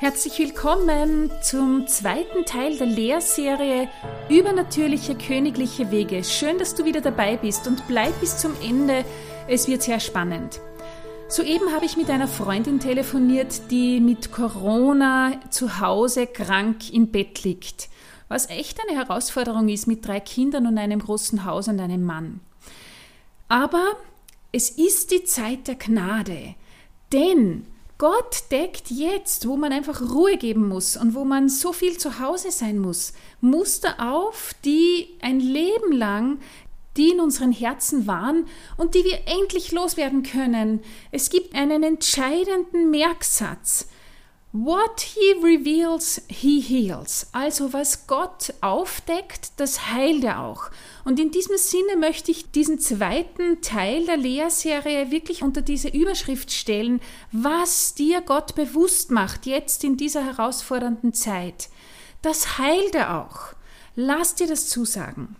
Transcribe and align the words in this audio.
Herzlich 0.00 0.38
willkommen 0.38 1.30
zum 1.42 1.86
zweiten 1.86 2.46
Teil 2.46 2.74
der 2.78 2.86
Lehrserie 2.86 3.86
Übernatürliche 4.30 5.14
königliche 5.14 5.90
Wege. 5.90 6.24
Schön, 6.24 6.56
dass 6.56 6.74
du 6.74 6.86
wieder 6.86 7.02
dabei 7.02 7.36
bist 7.36 7.66
und 7.66 7.86
bleib 7.86 8.18
bis 8.18 8.38
zum 8.38 8.52
Ende. 8.62 9.04
Es 9.46 9.68
wird 9.68 9.82
sehr 9.82 10.00
spannend. 10.00 10.58
Soeben 11.28 11.74
habe 11.74 11.84
ich 11.84 11.98
mit 11.98 12.08
einer 12.08 12.28
Freundin 12.28 12.80
telefoniert, 12.80 13.70
die 13.70 14.00
mit 14.00 14.32
Corona 14.32 15.38
zu 15.50 15.80
Hause 15.80 16.26
krank 16.26 16.90
im 16.90 17.08
Bett 17.08 17.44
liegt. 17.44 17.90
Was 18.28 18.48
echt 18.48 18.80
eine 18.80 18.98
Herausforderung 18.98 19.68
ist 19.68 19.86
mit 19.86 20.06
drei 20.06 20.20
Kindern 20.20 20.66
und 20.66 20.78
einem 20.78 21.00
großen 21.00 21.44
Haus 21.44 21.68
und 21.68 21.78
einem 21.78 22.04
Mann. 22.04 22.40
Aber 23.48 23.84
es 24.50 24.70
ist 24.70 25.10
die 25.10 25.24
Zeit 25.24 25.68
der 25.68 25.74
Gnade. 25.74 26.54
Denn 27.12 27.66
Gott 28.00 28.44
deckt 28.50 28.90
jetzt, 28.90 29.46
wo 29.46 29.58
man 29.58 29.74
einfach 29.74 30.00
Ruhe 30.00 30.38
geben 30.38 30.66
muss 30.66 30.96
und 30.96 31.14
wo 31.14 31.26
man 31.26 31.50
so 31.50 31.74
viel 31.74 31.98
zu 31.98 32.18
Hause 32.18 32.50
sein 32.50 32.78
muss, 32.78 33.12
Muster 33.42 33.96
auf, 34.00 34.54
die 34.64 35.18
ein 35.20 35.38
Leben 35.38 35.92
lang 35.92 36.38
die 36.96 37.10
in 37.10 37.20
unseren 37.20 37.52
Herzen 37.52 38.06
waren 38.06 38.46
und 38.76 38.94
die 38.94 39.04
wir 39.04 39.20
endlich 39.26 39.70
loswerden 39.70 40.22
können. 40.22 40.80
Es 41.12 41.30
gibt 41.30 41.54
einen 41.54 41.82
entscheidenden 41.82 42.90
Merksatz. 42.90 43.88
What 44.52 45.00
he 45.00 45.34
reveals, 45.40 46.22
he 46.26 46.60
heals. 46.60 47.28
Also 47.30 47.72
was 47.72 48.08
Gott 48.08 48.52
aufdeckt, 48.60 49.52
das 49.58 49.92
heilt 49.92 50.24
er 50.24 50.40
auch. 50.40 50.70
Und 51.04 51.20
in 51.20 51.30
diesem 51.30 51.56
Sinne 51.56 51.96
möchte 51.96 52.32
ich 52.32 52.50
diesen 52.50 52.80
zweiten 52.80 53.60
Teil 53.60 54.06
der 54.06 54.16
Lehrserie 54.16 55.12
wirklich 55.12 55.44
unter 55.44 55.62
diese 55.62 55.88
Überschrift 55.88 56.50
stellen, 56.50 57.00
was 57.30 57.94
dir 57.94 58.22
Gott 58.22 58.56
bewusst 58.56 59.12
macht 59.12 59.46
jetzt 59.46 59.84
in 59.84 59.96
dieser 59.96 60.24
herausfordernden 60.24 61.14
Zeit. 61.14 61.68
Das 62.20 62.58
heilt 62.58 62.96
er 62.96 63.24
auch. 63.24 63.54
Lass 63.94 64.34
dir 64.34 64.48
das 64.48 64.68
zusagen. 64.68 65.36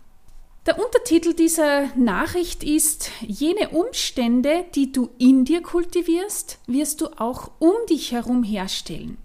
Der 0.67 0.79
Untertitel 0.79 1.33
dieser 1.33 1.87
Nachricht 1.97 2.63
ist, 2.63 3.11
jene 3.23 3.71
Umstände, 3.71 4.67
die 4.75 4.93
du 4.93 5.09
in 5.17 5.47
dir 5.47 5.63
kultivierst, 5.63 6.59
wirst 6.67 7.01
du 7.01 7.07
auch 7.19 7.51
um 7.59 7.73
dich 7.89 8.13
herum 8.13 8.43
herstellen. 8.43 9.17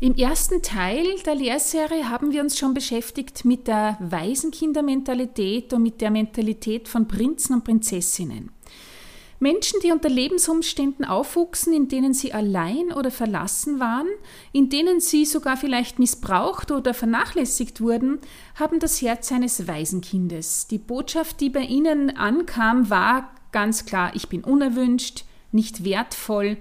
Im 0.00 0.14
ersten 0.14 0.60
Teil 0.60 1.06
der 1.24 1.36
Lehrserie 1.36 2.10
haben 2.10 2.32
wir 2.32 2.42
uns 2.42 2.58
schon 2.58 2.74
beschäftigt 2.74 3.46
mit 3.46 3.66
der 3.66 3.96
Waisenkindermentalität 4.00 5.72
und 5.72 5.82
mit 5.82 6.02
der 6.02 6.10
Mentalität 6.10 6.88
von 6.88 7.08
Prinzen 7.08 7.54
und 7.54 7.64
Prinzessinnen. 7.64 8.50
Menschen, 9.44 9.78
die 9.82 9.92
unter 9.92 10.08
Lebensumständen 10.08 11.04
aufwuchsen, 11.04 11.74
in 11.74 11.88
denen 11.88 12.14
sie 12.14 12.32
allein 12.32 12.94
oder 12.94 13.10
verlassen 13.10 13.78
waren, 13.78 14.08
in 14.52 14.70
denen 14.70 15.00
sie 15.00 15.26
sogar 15.26 15.58
vielleicht 15.58 15.98
missbraucht 15.98 16.70
oder 16.70 16.94
vernachlässigt 16.94 17.82
wurden, 17.82 18.20
haben 18.54 18.80
das 18.80 19.02
Herz 19.02 19.30
eines 19.32 19.68
Waisenkindes. 19.68 20.66
Die 20.68 20.78
Botschaft, 20.78 21.42
die 21.42 21.50
bei 21.50 21.60
ihnen 21.60 22.16
ankam, 22.16 22.88
war 22.88 23.34
ganz 23.52 23.84
klar, 23.84 24.12
ich 24.14 24.30
bin 24.30 24.42
unerwünscht, 24.42 25.26
nicht 25.52 25.84
wertvoll, 25.84 26.56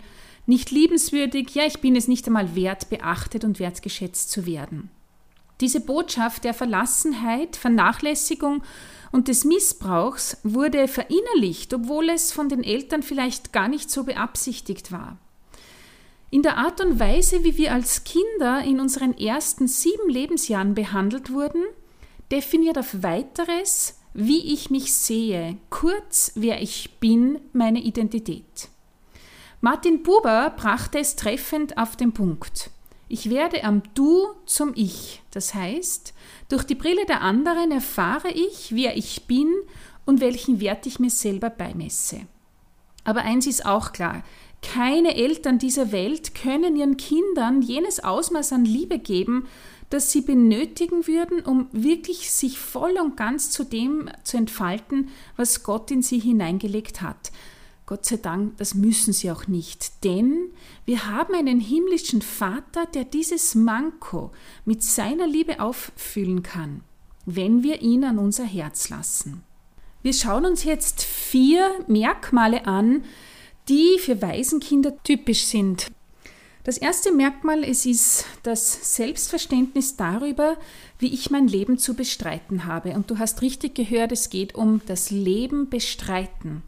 nicht 0.45 0.69
liebenswürdig, 0.69 1.55
ja, 1.55 1.65
ich 1.65 1.79
bin 1.79 1.95
es 1.95 2.09
nicht 2.09 2.27
einmal 2.27 2.53
wert, 2.53 2.89
beachtet 2.89 3.45
und 3.45 3.59
wertgeschätzt 3.59 4.29
zu 4.29 4.45
werden. 4.45 4.91
Diese 5.61 5.79
Botschaft 5.79 6.43
der 6.43 6.53
Verlassenheit, 6.53 7.55
Vernachlässigung 7.55 8.61
und 9.13 9.27
des 9.27 9.45
Missbrauchs 9.45 10.37
wurde 10.43 10.87
verinnerlicht, 10.87 11.73
obwohl 11.73 12.09
es 12.09 12.31
von 12.31 12.49
den 12.49 12.63
Eltern 12.63 13.03
vielleicht 13.03 13.53
gar 13.53 13.67
nicht 13.67 13.91
so 13.91 14.03
beabsichtigt 14.03 14.91
war. 14.91 15.17
In 16.31 16.41
der 16.41 16.57
Art 16.57 16.83
und 16.83 16.99
Weise, 16.99 17.43
wie 17.43 17.55
wir 17.57 17.73
als 17.73 18.03
Kinder 18.03 18.63
in 18.63 18.79
unseren 18.79 19.15
ersten 19.15 19.67
sieben 19.67 20.09
Lebensjahren 20.09 20.73
behandelt 20.73 21.31
wurden, 21.31 21.63
definiert 22.31 22.79
auf 22.79 23.03
weiteres, 23.03 23.99
wie 24.15 24.51
ich 24.51 24.71
mich 24.71 24.91
sehe, 24.93 25.57
kurz 25.69 26.31
wer 26.33 26.63
ich 26.63 26.97
bin, 26.99 27.39
meine 27.53 27.81
Identität. 27.83 28.69
Martin 29.61 30.01
Buber 30.01 30.55
brachte 30.57 30.97
es 30.97 31.15
treffend 31.15 31.77
auf 31.77 31.95
den 31.95 32.13
Punkt. 32.13 32.71
Ich 33.09 33.29
werde 33.29 33.63
am 33.63 33.83
Du 33.93 34.25
zum 34.47 34.71
Ich. 34.73 35.21
Das 35.29 35.53
heißt, 35.53 36.15
durch 36.53 36.65
die 36.65 36.75
Brille 36.75 37.07
der 37.07 37.21
anderen 37.21 37.71
erfahre 37.71 38.29
ich, 38.29 38.75
wer 38.75 38.95
ich 38.95 39.25
bin 39.25 39.51
und 40.05 40.21
welchen 40.21 40.59
Wert 40.59 40.85
ich 40.85 40.99
mir 40.99 41.09
selber 41.09 41.49
beimesse. 41.49 42.27
Aber 43.03 43.21
eins 43.21 43.47
ist 43.47 43.65
auch 43.65 43.91
klar, 43.91 44.23
keine 44.61 45.15
Eltern 45.15 45.57
dieser 45.57 45.91
Welt 45.91 46.35
können 46.35 46.75
ihren 46.75 46.95
Kindern 46.95 47.63
jenes 47.63 48.03
Ausmaß 48.03 48.53
an 48.53 48.65
Liebe 48.65 48.99
geben, 48.99 49.47
das 49.89 50.11
sie 50.11 50.21
benötigen 50.21 51.07
würden, 51.07 51.39
um 51.39 51.69
wirklich 51.71 52.29
sich 52.29 52.59
voll 52.59 52.99
und 53.01 53.17
ganz 53.17 53.49
zu 53.49 53.63
dem 53.63 54.11
zu 54.23 54.37
entfalten, 54.37 55.09
was 55.35 55.63
Gott 55.63 55.89
in 55.89 56.03
sie 56.03 56.19
hineingelegt 56.19 57.01
hat. 57.01 57.31
Gott 57.85 58.05
sei 58.05 58.17
Dank, 58.17 58.57
das 58.57 58.75
müssen 58.75 59.11
sie 59.11 59.29
auch 59.29 59.47
nicht, 59.47 60.03
denn 60.05 60.51
wir 60.85 61.07
haben 61.07 61.35
einen 61.35 61.59
himmlischen 61.59 62.21
Vater, 62.21 62.85
der 62.85 63.03
dieses 63.03 63.55
Manko 63.55 64.31
mit 64.63 64.81
seiner 64.81 65.27
Liebe 65.27 65.59
auffüllen 65.59 66.43
kann, 66.43 66.81
wenn 67.25 67.61
wir 67.61 67.81
ihn 67.81 68.05
an 68.05 68.19
unser 68.19 68.45
Herz 68.45 68.89
lassen. 68.89 69.43
Wir 70.01 70.13
schauen 70.13 70.45
uns 70.45 70.63
jetzt 70.63 71.03
vier 71.03 71.69
Merkmale 71.87 72.65
an, 72.67 73.03
die 73.67 73.97
für 73.99 74.21
Waisenkinder 74.21 75.01
typisch 75.03 75.45
sind. 75.45 75.91
Das 76.65 76.77
erste 76.77 77.11
Merkmal 77.11 77.65
es 77.65 77.85
ist 77.85 78.25
das 78.43 78.95
Selbstverständnis 78.95 79.97
darüber, 79.97 80.57
wie 80.99 81.13
ich 81.13 81.29
mein 81.29 81.47
Leben 81.47 81.77
zu 81.77 81.93
bestreiten 81.93 82.65
habe. 82.65 82.91
Und 82.91 83.11
du 83.11 83.19
hast 83.19 83.41
richtig 83.41 83.75
gehört, 83.75 84.13
es 84.13 84.29
geht 84.29 84.55
um 84.55 84.79
das 84.85 85.11
Leben 85.11 85.69
bestreiten. 85.69 86.63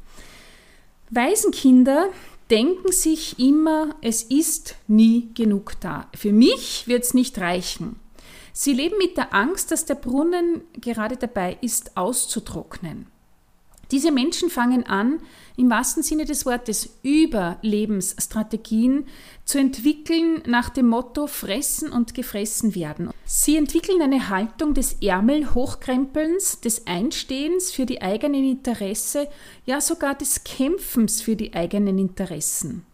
Waisenkinder 1.12 2.10
denken 2.50 2.92
sich 2.92 3.40
immer, 3.40 3.96
es 4.02 4.24
ist 4.24 4.76
nie 4.88 5.30
genug 5.34 5.80
da. 5.82 6.10
Für 6.16 6.32
mich 6.32 6.88
wird 6.88 7.04
es 7.04 7.14
nicht 7.14 7.40
reichen. 7.40 8.00
Sie 8.54 8.74
leben 8.74 8.98
mit 8.98 9.18
der 9.18 9.34
Angst, 9.34 9.72
dass 9.72 9.86
der 9.86 9.96
Brunnen 9.96 10.62
gerade 10.74 11.18
dabei 11.18 11.58
ist, 11.62 11.98
auszutrocknen. 11.98 13.08
Diese 13.92 14.12
Menschen 14.12 14.50
fangen 14.50 14.86
an, 14.86 15.20
im 15.58 15.70
wahrsten 15.70 16.04
Sinne 16.04 16.26
des 16.26 16.46
Wortes 16.46 16.90
Überlebensstrategien 17.04 19.06
zu 19.46 19.58
entwickeln 19.58 20.42
nach 20.46 20.70
dem 20.70 20.88
Motto 20.88 21.28
fressen 21.28 21.92
und 21.92 22.14
gefressen 22.14 22.76
werden. 22.76 23.12
Sie 23.26 23.56
entwickeln 23.56 24.02
eine 24.02 24.30
Haltung 24.30 24.74
des 24.74 24.98
Ärmelhochkrempelns, 25.02 26.62
des 26.62 26.88
Einstehens 26.88 27.72
für 27.72 27.86
die 27.86 28.02
eigenen 28.02 28.44
Interesse, 28.44 29.28
ja 29.66 29.82
sogar 29.82 30.16
des 30.16 30.44
Kämpfens 30.44 31.22
für 31.22 31.36
die 31.36 31.54
eigenen 31.54 31.98
Interessen. 31.98 32.86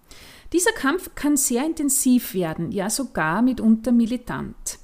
Dieser 0.54 0.74
Kampf 0.74 1.12
kann 1.16 1.38
sehr 1.38 1.66
intensiv 1.66 2.34
werden, 2.34 2.72
ja 2.72 2.90
sogar 2.90 3.42
mitunter 3.42 3.94
militant. 3.94 4.80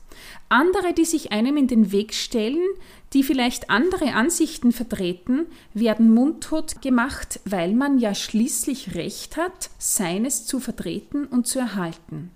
Andere, 0.49 0.93
die 0.93 1.03
sich 1.03 1.33
einem 1.33 1.57
in 1.57 1.67
den 1.67 1.91
Weg 1.91 2.13
stellen, 2.13 2.65
die 3.13 3.23
vielleicht 3.23 3.69
andere 3.69 4.13
Ansichten 4.13 4.71
vertreten, 4.71 5.45
werden 5.73 6.13
mundtot 6.13 6.81
gemacht, 6.81 7.39
weil 7.45 7.73
man 7.73 7.99
ja 7.99 8.13
schließlich 8.13 8.95
Recht 8.95 9.37
hat, 9.37 9.69
seines 9.77 10.45
zu 10.45 10.59
vertreten 10.59 11.25
und 11.25 11.47
zu 11.47 11.59
erhalten. 11.59 12.31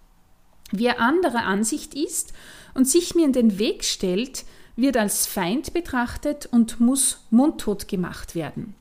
Wer 0.72 1.02
anderer 1.02 1.44
Ansicht 1.44 1.94
ist 1.94 2.34
und 2.74 2.88
sich 2.88 3.16
mir 3.16 3.26
in 3.26 3.34
den 3.34 3.59
Weg 3.59 3.84
stellt, 3.84 4.46
wird 4.78 4.96
als 4.96 5.28
Feind 5.28 5.74
betrachtet 5.74 6.48
und 6.50 6.80
muss 6.80 7.26
mundtot 7.30 7.88
gemacht 7.90 8.36
werden. 8.36 8.74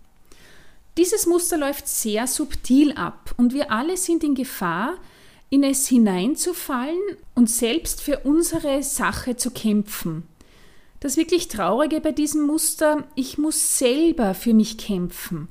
Dieses 0.96 1.26
Muster 1.26 1.56
läuft 1.56 1.88
sehr 1.88 2.26
subtil 2.26 2.92
ab 2.92 3.34
und 3.36 3.52
wir 3.52 3.72
alle 3.72 3.96
sind 3.96 4.22
in 4.22 4.34
Gefahr, 4.34 4.94
in 5.48 5.64
es 5.64 5.88
hineinzufallen 5.88 7.00
und 7.34 7.50
selbst 7.50 8.02
für 8.02 8.20
unsere 8.20 8.82
Sache 8.82 9.36
zu 9.36 9.50
kämpfen. 9.50 10.29
Das 11.00 11.16
wirklich 11.16 11.48
Traurige 11.48 12.00
bei 12.00 12.12
diesem 12.12 12.46
Muster, 12.46 13.04
ich 13.14 13.38
muss 13.38 13.78
selber 13.78 14.34
für 14.34 14.54
mich 14.54 14.76
kämpfen, 14.78 15.48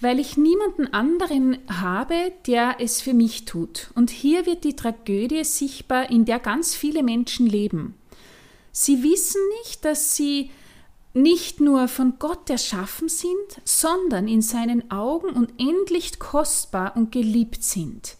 weil 0.00 0.18
ich 0.18 0.36
niemanden 0.36 0.92
anderen 0.92 1.58
habe, 1.68 2.32
der 2.46 2.76
es 2.80 3.00
für 3.00 3.14
mich 3.14 3.44
tut. 3.46 3.90
Und 3.94 4.10
hier 4.10 4.46
wird 4.46 4.64
die 4.64 4.76
Tragödie 4.76 5.44
sichtbar, 5.44 6.10
in 6.10 6.24
der 6.24 6.38
ganz 6.38 6.74
viele 6.74 7.02
Menschen 7.02 7.46
leben. 7.46 7.94
Sie 8.72 9.02
wissen 9.02 9.40
nicht, 9.62 9.84
dass 9.84 10.14
sie 10.16 10.50
nicht 11.12 11.60
nur 11.60 11.88
von 11.88 12.14
Gott 12.18 12.48
erschaffen 12.50 13.08
sind, 13.08 13.34
sondern 13.64 14.28
in 14.28 14.42
seinen 14.42 14.90
Augen 14.90 15.30
unendlich 15.30 16.18
kostbar 16.18 16.96
und 16.96 17.10
geliebt 17.10 17.64
sind 17.64 18.16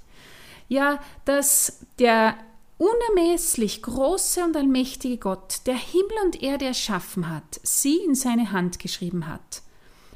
ja, 0.71 1.01
dass 1.27 1.85
der 1.99 2.37
unermesslich 2.81 3.83
große 3.83 4.43
und 4.43 4.57
allmächtige 4.57 5.19
Gott, 5.19 5.61
der 5.67 5.77
Himmel 5.77 6.17
und 6.25 6.43
Erde 6.43 6.65
erschaffen 6.65 7.29
hat, 7.29 7.61
sie 7.63 7.99
in 7.99 8.15
seine 8.15 8.53
Hand 8.53 8.79
geschrieben 8.79 9.29
hat. 9.29 9.61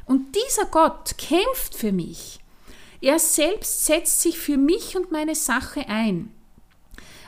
Und 0.07 0.35
dieser 0.35 0.65
Gott 0.65 1.19
kämpft 1.19 1.75
für 1.75 1.93
mich. 1.93 2.41
Er 3.03 3.19
selbst 3.19 3.85
setzt 3.85 4.23
sich 4.23 4.39
für 4.39 4.57
mich 4.57 4.97
und 4.97 5.13
meine 5.13 5.35
Sache 5.35 5.87
ein. 5.89 6.33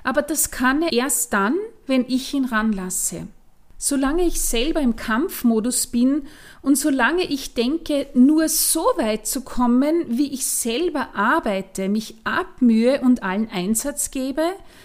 Aber 0.05 0.23
das 0.23 0.51
kann 0.51 0.81
er 0.81 0.93
erst 0.95 1.35
dann, 1.35 1.59
wenn 1.87 2.07
ich 2.09 2.33
ihn 2.33 2.47
ranlasse. 2.47 3.29
Solange 3.79 4.25
ich 4.25 4.41
selber 4.41 4.81
im 4.81 4.97
Kampfmodus 4.97 5.89
bin 5.89 6.23
und 6.63 6.77
solange 6.79 7.25
ich 7.25 7.53
denke, 7.53 8.07
nur 8.15 8.49
so 8.49 8.81
weit 8.97 9.27
zu 9.27 9.43
kommen, 9.43 10.05
wie 10.09 10.33
ich 10.33 10.47
selber 10.47 11.15
arbeite, 11.15 11.91
mich 11.91 12.15
abmühe 12.25 13.03
und 13.03 13.23
allen 13.23 13.51
Einsatz 13.51 14.11
gebe, 14.11 14.43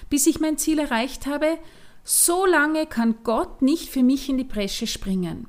bis 0.10 0.28
ich 0.28 0.42
mein 0.42 0.58
Ziel 0.58 0.80
erreicht 0.80 1.26
habe, 1.26 1.58
so 2.04 2.46
lange 2.46 2.86
kann 2.86 3.16
Gott 3.24 3.62
nicht 3.62 3.90
für 3.90 4.04
mich 4.04 4.28
in 4.28 4.38
die 4.38 4.44
Bresche 4.44 4.88
springen. 4.88 5.48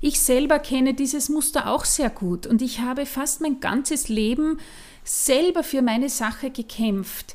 Ich 0.00 0.20
selber 0.20 0.58
kenne 0.58 0.94
dieses 0.94 1.28
Muster 1.28 1.68
auch 1.70 1.84
sehr 1.84 2.10
gut 2.10 2.46
und 2.46 2.62
ich 2.62 2.80
habe 2.80 3.04
fast 3.04 3.40
mein 3.40 3.60
ganzes 3.60 4.08
Leben 4.08 4.58
selber 5.04 5.64
für 5.64 5.82
meine 5.82 6.08
Sache 6.08 6.50
gekämpft. 6.50 7.34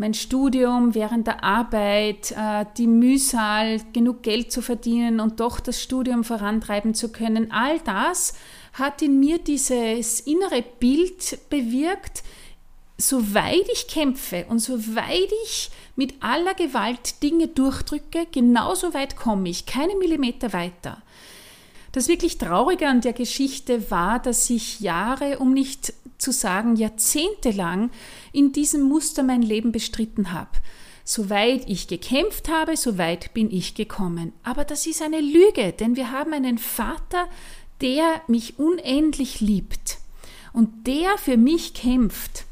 Mein 0.00 0.14
Studium 0.14 0.94
während 0.94 1.26
der 1.26 1.44
Arbeit, 1.44 2.30
äh, 2.30 2.64
die 2.78 2.86
Mühsal, 2.86 3.82
genug 3.92 4.22
Geld 4.22 4.50
zu 4.50 4.62
verdienen 4.62 5.20
und 5.20 5.40
doch 5.40 5.60
das 5.60 5.82
Studium 5.82 6.24
vorantreiben 6.24 6.94
zu 6.94 7.12
können, 7.12 7.52
all 7.52 7.80
das 7.80 8.32
hat 8.72 9.02
in 9.02 9.20
mir 9.20 9.36
dieses 9.36 10.20
innere 10.20 10.62
Bild 10.62 11.38
bewirkt, 11.50 12.22
soweit 12.96 13.66
ich 13.70 13.88
kämpfe 13.88 14.46
und 14.48 14.60
soweit 14.60 15.30
ich 15.44 15.70
mit 15.96 16.14
aller 16.22 16.54
Gewalt 16.54 17.22
Dinge 17.22 17.48
durchdrücke, 17.48 18.26
genauso 18.32 18.94
weit 18.94 19.16
komme 19.16 19.50
ich, 19.50 19.66
keine 19.66 19.96
Millimeter 19.96 20.54
weiter. 20.54 21.02
Das 21.92 22.08
wirklich 22.08 22.38
Traurige 22.38 22.88
an 22.88 23.00
der 23.00 23.12
Geschichte 23.12 23.90
war, 23.90 24.20
dass 24.20 24.48
ich 24.48 24.80
Jahre, 24.80 25.38
um 25.38 25.52
nicht 25.52 25.92
zu 26.18 26.32
sagen 26.32 26.76
jahrzehntelang, 26.76 27.90
in 28.32 28.52
diesem 28.52 28.82
Muster 28.82 29.22
mein 29.22 29.42
Leben 29.42 29.72
bestritten 29.72 30.32
habe. 30.32 30.50
Soweit 31.04 31.68
ich 31.68 31.88
gekämpft 31.88 32.48
habe, 32.48 32.76
so 32.76 32.98
weit 32.98 33.34
bin 33.34 33.50
ich 33.50 33.74
gekommen. 33.74 34.32
Aber 34.44 34.64
das 34.64 34.86
ist 34.86 35.02
eine 35.02 35.20
Lüge, 35.20 35.72
denn 35.72 35.96
wir 35.96 36.12
haben 36.12 36.32
einen 36.32 36.58
Vater, 36.58 37.26
der 37.80 38.20
mich 38.28 38.58
unendlich 38.58 39.40
liebt 39.40 39.98
und 40.52 40.86
der 40.86 41.18
für 41.18 41.36
mich 41.36 41.74
kämpft. 41.74 42.44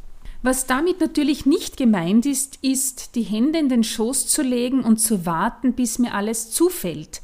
Was 0.42 0.66
damit 0.66 1.00
natürlich 1.00 1.46
nicht 1.46 1.76
gemeint 1.76 2.24
ist, 2.24 2.58
ist, 2.62 3.14
die 3.16 3.22
Hände 3.22 3.58
in 3.58 3.68
den 3.68 3.84
Schoß 3.84 4.28
zu 4.28 4.42
legen 4.42 4.82
und 4.82 4.98
zu 4.98 5.26
warten, 5.26 5.74
bis 5.74 5.98
mir 5.98 6.14
alles 6.14 6.50
zufällt. 6.50 7.20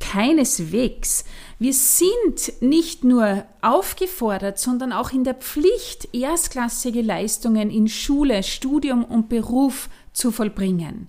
Keineswegs. 0.00 1.24
Wir 1.58 1.72
sind 1.72 2.60
nicht 2.60 3.04
nur 3.04 3.44
aufgefordert, 3.62 4.58
sondern 4.58 4.92
auch 4.92 5.12
in 5.12 5.24
der 5.24 5.34
Pflicht, 5.34 6.14
erstklassige 6.14 7.02
Leistungen 7.02 7.70
in 7.70 7.88
Schule, 7.88 8.42
Studium 8.42 9.04
und 9.04 9.28
Beruf 9.28 9.88
zu 10.12 10.30
vollbringen. 10.30 11.08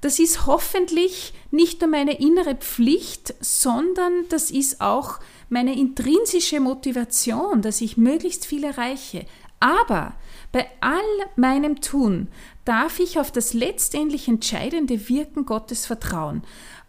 Das 0.00 0.18
ist 0.18 0.46
hoffentlich 0.46 1.32
nicht 1.50 1.80
nur 1.80 1.90
meine 1.90 2.20
innere 2.20 2.54
Pflicht, 2.54 3.34
sondern 3.40 4.12
das 4.28 4.50
ist 4.50 4.80
auch 4.80 5.18
meine 5.48 5.78
intrinsische 5.78 6.60
Motivation, 6.60 7.62
dass 7.62 7.80
ich 7.80 7.96
möglichst 7.96 8.46
viel 8.46 8.64
erreiche. 8.64 9.24
Aber 9.58 10.14
bei 10.52 10.66
all 10.80 11.00
meinem 11.36 11.80
Tun 11.80 12.28
darf 12.64 13.00
ich 13.00 13.18
auf 13.18 13.30
das 13.30 13.54
letztendlich 13.54 14.28
entscheidende 14.28 15.08
Wirken 15.08 15.46
Gottes 15.46 15.86
vertrauen. 15.86 16.42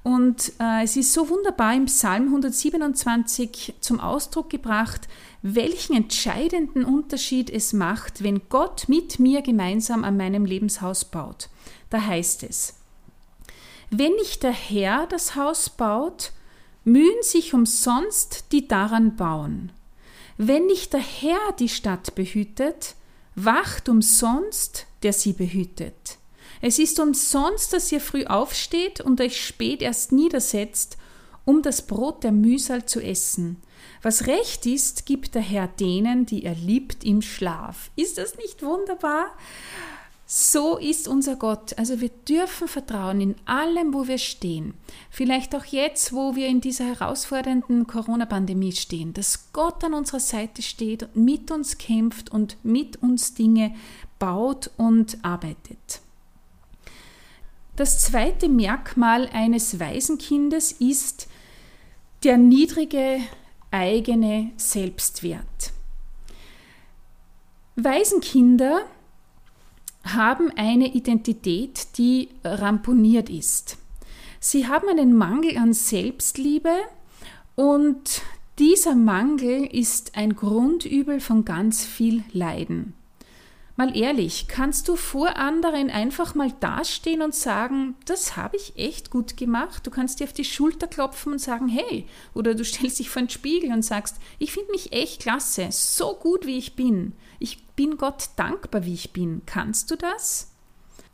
Und 0.07 0.53
äh, 0.61 0.85
es 0.85 0.95
ist 0.95 1.11
so 1.11 1.27
wunderbar 1.27 1.75
im 1.75 1.87
Psalm 1.87 2.27
127 2.27 3.73
zum 3.81 3.99
Ausdruck 3.99 4.49
gebracht, 4.49 5.01
welchen 5.41 5.97
entscheidenden 5.97 6.85
Unterschied 6.85 7.49
es 7.49 7.73
macht, 7.73 8.23
wenn 8.23 8.47
Gott 8.47 8.87
mit 8.87 9.19
mir 9.19 9.41
gemeinsam 9.41 10.05
an 10.05 10.15
meinem 10.15 10.45
Lebenshaus 10.45 11.03
baut. 11.03 11.49
Da 11.89 12.01
heißt 12.01 12.43
es, 12.43 12.75
wenn 13.89 14.13
nicht 14.13 14.43
der 14.43 14.53
Herr 14.53 15.07
das 15.07 15.35
Haus 15.35 15.69
baut, 15.69 16.31
mühen 16.85 17.21
sich 17.21 17.53
umsonst 17.53 18.53
die 18.53 18.65
daran 18.65 19.17
bauen. 19.17 19.73
Wenn 20.37 20.67
nicht 20.67 20.93
der 20.93 21.01
Herr 21.01 21.51
die 21.59 21.67
Stadt 21.67 22.15
behütet, 22.15 22.95
wacht 23.35 23.89
umsonst, 23.89 24.87
der 25.03 25.11
sie 25.11 25.33
behütet. 25.33 26.17
Es 26.61 26.79
ist 26.79 26.99
umsonst, 26.99 27.73
dass 27.73 27.91
ihr 27.91 28.01
früh 28.01 28.25
aufsteht 28.25 29.01
und 29.01 29.21
euch 29.21 29.45
spät 29.45 29.81
erst 29.81 30.11
niedersetzt, 30.11 30.97
um 31.45 31.61
das 31.61 31.85
Brot 31.85 32.23
der 32.23 32.31
Mühsal 32.31 32.85
zu 32.85 33.01
essen. 33.01 33.61
Was 34.01 34.27
recht 34.27 34.65
ist, 34.65 35.05
gibt 35.05 35.35
der 35.35 35.41
Herr 35.41 35.67
denen, 35.67 36.25
die 36.25 36.43
er 36.43 36.55
liebt, 36.55 37.03
im 37.03 37.21
Schlaf. 37.21 37.89
Ist 37.95 38.17
das 38.17 38.37
nicht 38.37 38.63
wunderbar? 38.63 39.31
So 40.29 40.77
ist 40.77 41.07
unser 41.07 41.37
Gott. 41.37 41.77
Also 41.77 42.01
wir 42.01 42.09
dürfen 42.09 42.67
vertrauen 42.67 43.21
in 43.21 43.35
allem, 43.45 43.93
wo 43.93 44.09
wir 44.09 44.17
stehen. 44.17 44.73
Vielleicht 45.09 45.55
auch 45.55 45.63
jetzt, 45.63 46.11
wo 46.11 46.35
wir 46.35 46.47
in 46.47 46.59
dieser 46.59 46.83
herausfordernden 46.83 47.87
Corona-Pandemie 47.87 48.73
stehen, 48.73 49.13
dass 49.13 49.53
Gott 49.53 49.85
an 49.85 49.93
unserer 49.93 50.19
Seite 50.19 50.61
steht 50.61 51.03
und 51.03 51.15
mit 51.15 51.49
uns 51.49 51.77
kämpft 51.77 52.29
und 52.29 52.57
mit 52.63 53.01
uns 53.01 53.35
Dinge 53.35 53.73
baut 54.19 54.69
und 54.75 55.17
arbeitet. 55.23 56.01
Das 57.77 57.99
zweite 57.99 58.49
Merkmal 58.49 59.29
eines 59.31 59.79
Waisenkindes 59.79 60.71
ist 60.71 61.27
der 62.23 62.39
niedrige 62.39 63.19
eigene 63.69 64.49
Selbstwert. 64.57 65.73
Waisenkinder 67.75 68.79
haben 70.03 70.49
eine 70.55 70.95
Identität, 70.95 71.99
die 71.99 72.29
ramponiert 72.43 73.29
ist. 73.29 73.77
Sie 74.39 74.67
haben 74.67 74.89
einen 74.89 75.15
Mangel 75.15 75.55
an 75.59 75.73
Selbstliebe 75.73 76.73
und 77.55 78.23
dieser 78.57 78.95
Mangel 78.95 79.67
ist 79.67 80.17
ein 80.17 80.35
Grundübel 80.35 81.19
von 81.19 81.45
ganz 81.45 81.85
viel 81.85 82.23
Leiden. 82.33 82.95
Mal 83.77 83.95
ehrlich, 83.95 84.47
kannst 84.47 84.87
du 84.87 84.95
vor 84.95 85.35
anderen 85.35 85.91
einfach 85.91 86.33
mal 86.33 86.51
dastehen 86.59 87.21
und 87.21 87.35
sagen, 87.35 87.95
das 88.05 88.35
habe 88.35 88.57
ich 88.57 88.75
echt 88.75 89.11
gut 89.11 89.37
gemacht? 89.37 89.85
Du 89.85 89.91
kannst 89.91 90.19
dir 90.19 90.23
auf 90.23 90.33
die 90.33 90.45
Schulter 90.45 90.87
klopfen 90.87 91.33
und 91.33 91.39
sagen, 91.39 91.67
hey, 91.67 92.07
oder 92.33 92.55
du 92.55 92.65
stellst 92.65 92.97
dich 92.97 93.11
vor 93.11 93.21
den 93.21 93.29
Spiegel 93.29 93.71
und 93.71 93.83
sagst, 93.83 94.15
ich 94.39 94.51
finde 94.51 94.71
mich 94.71 94.93
echt 94.93 95.21
klasse, 95.21 95.67
so 95.69 96.15
gut 96.15 96.47
wie 96.47 96.57
ich 96.57 96.75
bin. 96.75 97.13
Ich 97.37 97.63
bin 97.75 97.97
Gott 97.97 98.29
dankbar, 98.35 98.83
wie 98.83 98.95
ich 98.95 99.13
bin. 99.13 99.43
Kannst 99.45 99.91
du 99.91 99.95
das? 99.95 100.49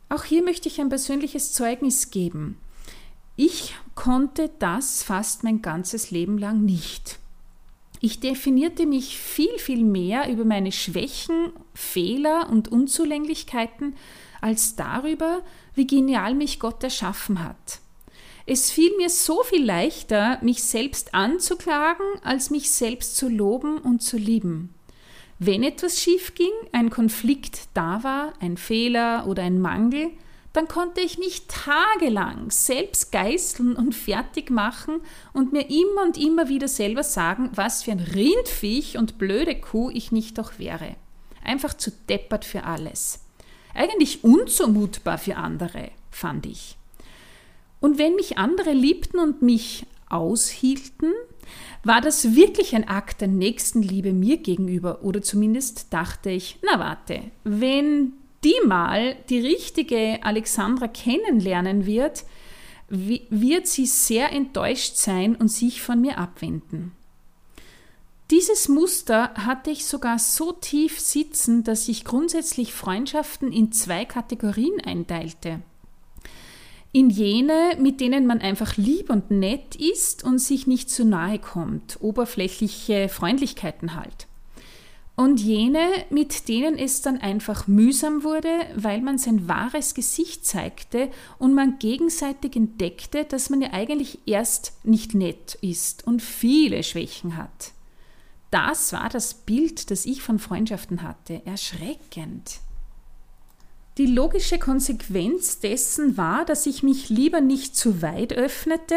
Auch 0.08 0.24
hier 0.24 0.42
möchte 0.42 0.68
ich 0.68 0.80
ein 0.80 0.88
persönliches 0.88 1.52
Zeugnis 1.52 2.10
geben. 2.10 2.56
Ich 3.36 3.74
konnte 3.94 4.50
das 4.58 5.02
fast 5.02 5.44
mein 5.44 5.60
ganzes 5.60 6.10
Leben 6.10 6.38
lang 6.38 6.64
nicht. 6.64 7.18
Ich 8.04 8.20
definierte 8.20 8.84
mich 8.84 9.16
viel, 9.16 9.58
viel 9.58 9.82
mehr 9.82 10.30
über 10.30 10.44
meine 10.44 10.72
Schwächen, 10.72 11.54
Fehler 11.72 12.50
und 12.50 12.70
Unzulänglichkeiten 12.70 13.96
als 14.42 14.76
darüber, 14.76 15.40
wie 15.74 15.86
genial 15.86 16.34
mich 16.34 16.60
Gott 16.60 16.84
erschaffen 16.84 17.42
hat. 17.42 17.80
Es 18.44 18.70
fiel 18.70 18.94
mir 18.98 19.08
so 19.08 19.42
viel 19.42 19.64
leichter, 19.64 20.38
mich 20.42 20.62
selbst 20.62 21.14
anzuklagen, 21.14 22.04
als 22.22 22.50
mich 22.50 22.70
selbst 22.72 23.16
zu 23.16 23.30
loben 23.30 23.78
und 23.78 24.02
zu 24.02 24.18
lieben. 24.18 24.74
Wenn 25.38 25.62
etwas 25.62 25.98
schief 25.98 26.34
ging, 26.34 26.52
ein 26.72 26.90
Konflikt 26.90 27.68
da 27.72 28.02
war, 28.02 28.34
ein 28.38 28.58
Fehler 28.58 29.26
oder 29.26 29.44
ein 29.44 29.58
Mangel, 29.58 30.10
dann 30.54 30.68
konnte 30.68 31.00
ich 31.00 31.18
mich 31.18 31.48
tagelang 31.48 32.50
selbst 32.50 33.10
geißeln 33.10 33.74
und 33.74 33.92
fertig 33.92 34.50
machen 34.50 35.00
und 35.32 35.52
mir 35.52 35.68
immer 35.68 36.04
und 36.04 36.16
immer 36.16 36.48
wieder 36.48 36.68
selber 36.68 37.02
sagen, 37.02 37.50
was 37.54 37.82
für 37.82 37.90
ein 37.90 37.98
Rindviech 37.98 38.96
und 38.96 39.18
blöde 39.18 39.56
Kuh 39.56 39.90
ich 39.90 40.12
nicht 40.12 40.38
doch 40.38 40.58
wäre. 40.60 40.94
Einfach 41.44 41.74
zu 41.74 41.90
deppert 42.08 42.44
für 42.44 42.62
alles. 42.62 43.24
Eigentlich 43.74 44.22
unzumutbar 44.22 45.18
für 45.18 45.36
andere, 45.36 45.90
fand 46.12 46.46
ich. 46.46 46.76
Und 47.80 47.98
wenn 47.98 48.14
mich 48.14 48.38
andere 48.38 48.72
liebten 48.72 49.18
und 49.18 49.42
mich 49.42 49.86
aushielten, 50.08 51.12
war 51.82 52.00
das 52.00 52.36
wirklich 52.36 52.76
ein 52.76 52.86
Akt 52.86 53.20
der 53.20 53.28
Nächstenliebe 53.28 54.12
mir 54.12 54.36
gegenüber 54.36 55.02
oder 55.02 55.20
zumindest 55.20 55.92
dachte 55.92 56.30
ich, 56.30 56.58
na 56.62 56.78
warte, 56.78 57.22
wenn 57.42 58.12
die 58.44 58.54
mal 58.66 59.16
die 59.30 59.40
richtige 59.40 60.18
Alexandra 60.22 60.86
kennenlernen 60.86 61.86
wird, 61.86 62.24
wird 62.88 63.66
sie 63.66 63.86
sehr 63.86 64.32
enttäuscht 64.32 64.96
sein 64.96 65.34
und 65.34 65.48
sich 65.48 65.80
von 65.80 66.00
mir 66.00 66.18
abwenden. 66.18 66.92
Dieses 68.30 68.68
Muster 68.68 69.34
hatte 69.34 69.70
ich 69.70 69.86
sogar 69.86 70.18
so 70.18 70.52
tief 70.52 71.00
sitzen, 71.00 71.64
dass 71.64 71.88
ich 71.88 72.04
grundsätzlich 72.04 72.72
Freundschaften 72.72 73.52
in 73.52 73.72
zwei 73.72 74.04
Kategorien 74.04 74.80
einteilte. 74.80 75.60
In 76.92 77.10
jene, 77.10 77.76
mit 77.80 78.00
denen 78.00 78.26
man 78.26 78.40
einfach 78.40 78.76
lieb 78.76 79.10
und 79.10 79.30
nett 79.30 79.74
ist 79.74 80.22
und 80.22 80.38
sich 80.38 80.66
nicht 80.66 80.90
zu 80.90 81.04
nahe 81.04 81.38
kommt, 81.38 81.98
oberflächliche 82.00 83.08
Freundlichkeiten 83.08 83.94
halt 83.94 84.28
und 85.16 85.40
jene, 85.40 85.88
mit 86.10 86.48
denen 86.48 86.76
es 86.76 87.00
dann 87.00 87.18
einfach 87.18 87.68
mühsam 87.68 88.24
wurde, 88.24 88.50
weil 88.74 89.00
man 89.00 89.16
sein 89.18 89.46
wahres 89.46 89.94
Gesicht 89.94 90.44
zeigte 90.44 91.08
und 91.38 91.54
man 91.54 91.78
gegenseitig 91.78 92.56
entdeckte, 92.56 93.24
dass 93.24 93.48
man 93.48 93.62
ja 93.62 93.72
eigentlich 93.72 94.18
erst 94.26 94.72
nicht 94.82 95.14
nett 95.14 95.56
ist 95.60 96.06
und 96.06 96.20
viele 96.20 96.82
Schwächen 96.82 97.36
hat. 97.36 97.72
Das 98.50 98.92
war 98.92 99.08
das 99.08 99.34
Bild, 99.34 99.90
das 99.90 100.06
ich 100.06 100.22
von 100.22 100.38
Freundschaften 100.38 101.02
hatte. 101.02 101.42
Erschreckend. 101.44 102.60
Die 103.98 104.06
logische 104.06 104.58
Konsequenz 104.58 105.60
dessen 105.60 106.16
war, 106.16 106.44
dass 106.44 106.66
ich 106.66 106.82
mich 106.82 107.08
lieber 107.08 107.40
nicht 107.40 107.76
zu 107.76 108.02
weit 108.02 108.32
öffnete 108.32 108.96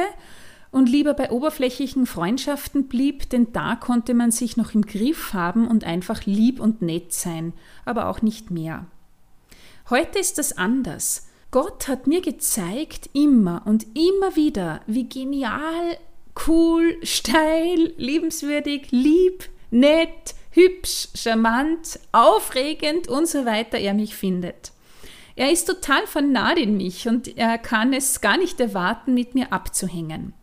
und 0.72 0.90
lieber 0.90 1.14
bei 1.14 1.32
oberflächlichen 1.32 2.06
Freundschaften 2.06 2.88
blieb, 2.88 3.30
denn 3.30 3.54
da 3.54 3.76
konnte 3.76 4.14
man 4.14 4.32
sich 4.32 4.58
noch 4.58 4.74
im 4.74 4.84
Griff 4.84 5.34
haben 5.34 5.68
und 5.68 5.84
einfach 5.84 6.26
lieb 6.26 6.60
und 6.60 6.82
nett 6.82 7.14
sein, 7.14 7.54
aber 7.86 8.10
auch 8.10 8.22
nicht 8.22 8.52
mehr. 8.52 8.86
Heute 9.90 10.20
ist 10.20 10.38
das 10.38 10.58
anders. 10.58 11.28
Gott 11.52 11.88
hat 11.88 12.08
mir 12.08 12.22
gezeigt, 12.22 13.10
immer 13.14 13.62
und 13.66 13.86
immer 13.96 14.36
wieder, 14.36 14.82
wie 14.86 15.08
genial, 15.08 15.98
cool, 16.48 16.98
steil, 17.04 17.94
liebenswürdig, 17.98 18.92
lieb, 18.92 19.50
nett, 19.72 20.36
hübsch, 20.52 21.08
charmant, 21.16 22.00
aufregend 22.12 23.08
und 23.08 23.28
so 23.28 23.46
weiter 23.46 23.78
er 23.78 23.94
mich 23.94 24.16
findet. 24.16 24.74
Er 25.38 25.52
ist 25.52 25.66
total 25.66 26.06
vernarrt 26.08 26.58
in 26.58 26.78
mich 26.78 27.08
und 27.08 27.38
er 27.38 27.58
kann 27.58 27.94
es 27.94 28.22
gar 28.22 28.38
nicht 28.38 28.60
erwarten, 28.60 29.14
mit 29.14 29.36
mir 29.36 29.54
abzuhängen. 29.54 30.34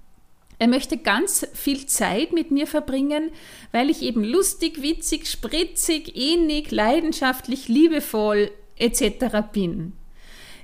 Er 0.58 0.68
möchte 0.68 0.96
ganz 0.96 1.46
viel 1.52 1.86
Zeit 1.86 2.32
mit 2.32 2.50
mir 2.50 2.66
verbringen, 2.66 3.30
weil 3.72 3.90
ich 3.90 4.02
eben 4.02 4.24
lustig, 4.24 4.82
witzig, 4.82 5.28
spritzig, 5.28 6.16
ähnlich, 6.16 6.70
leidenschaftlich, 6.70 7.68
liebevoll 7.68 8.50
etc. 8.76 9.42
bin. 9.52 9.92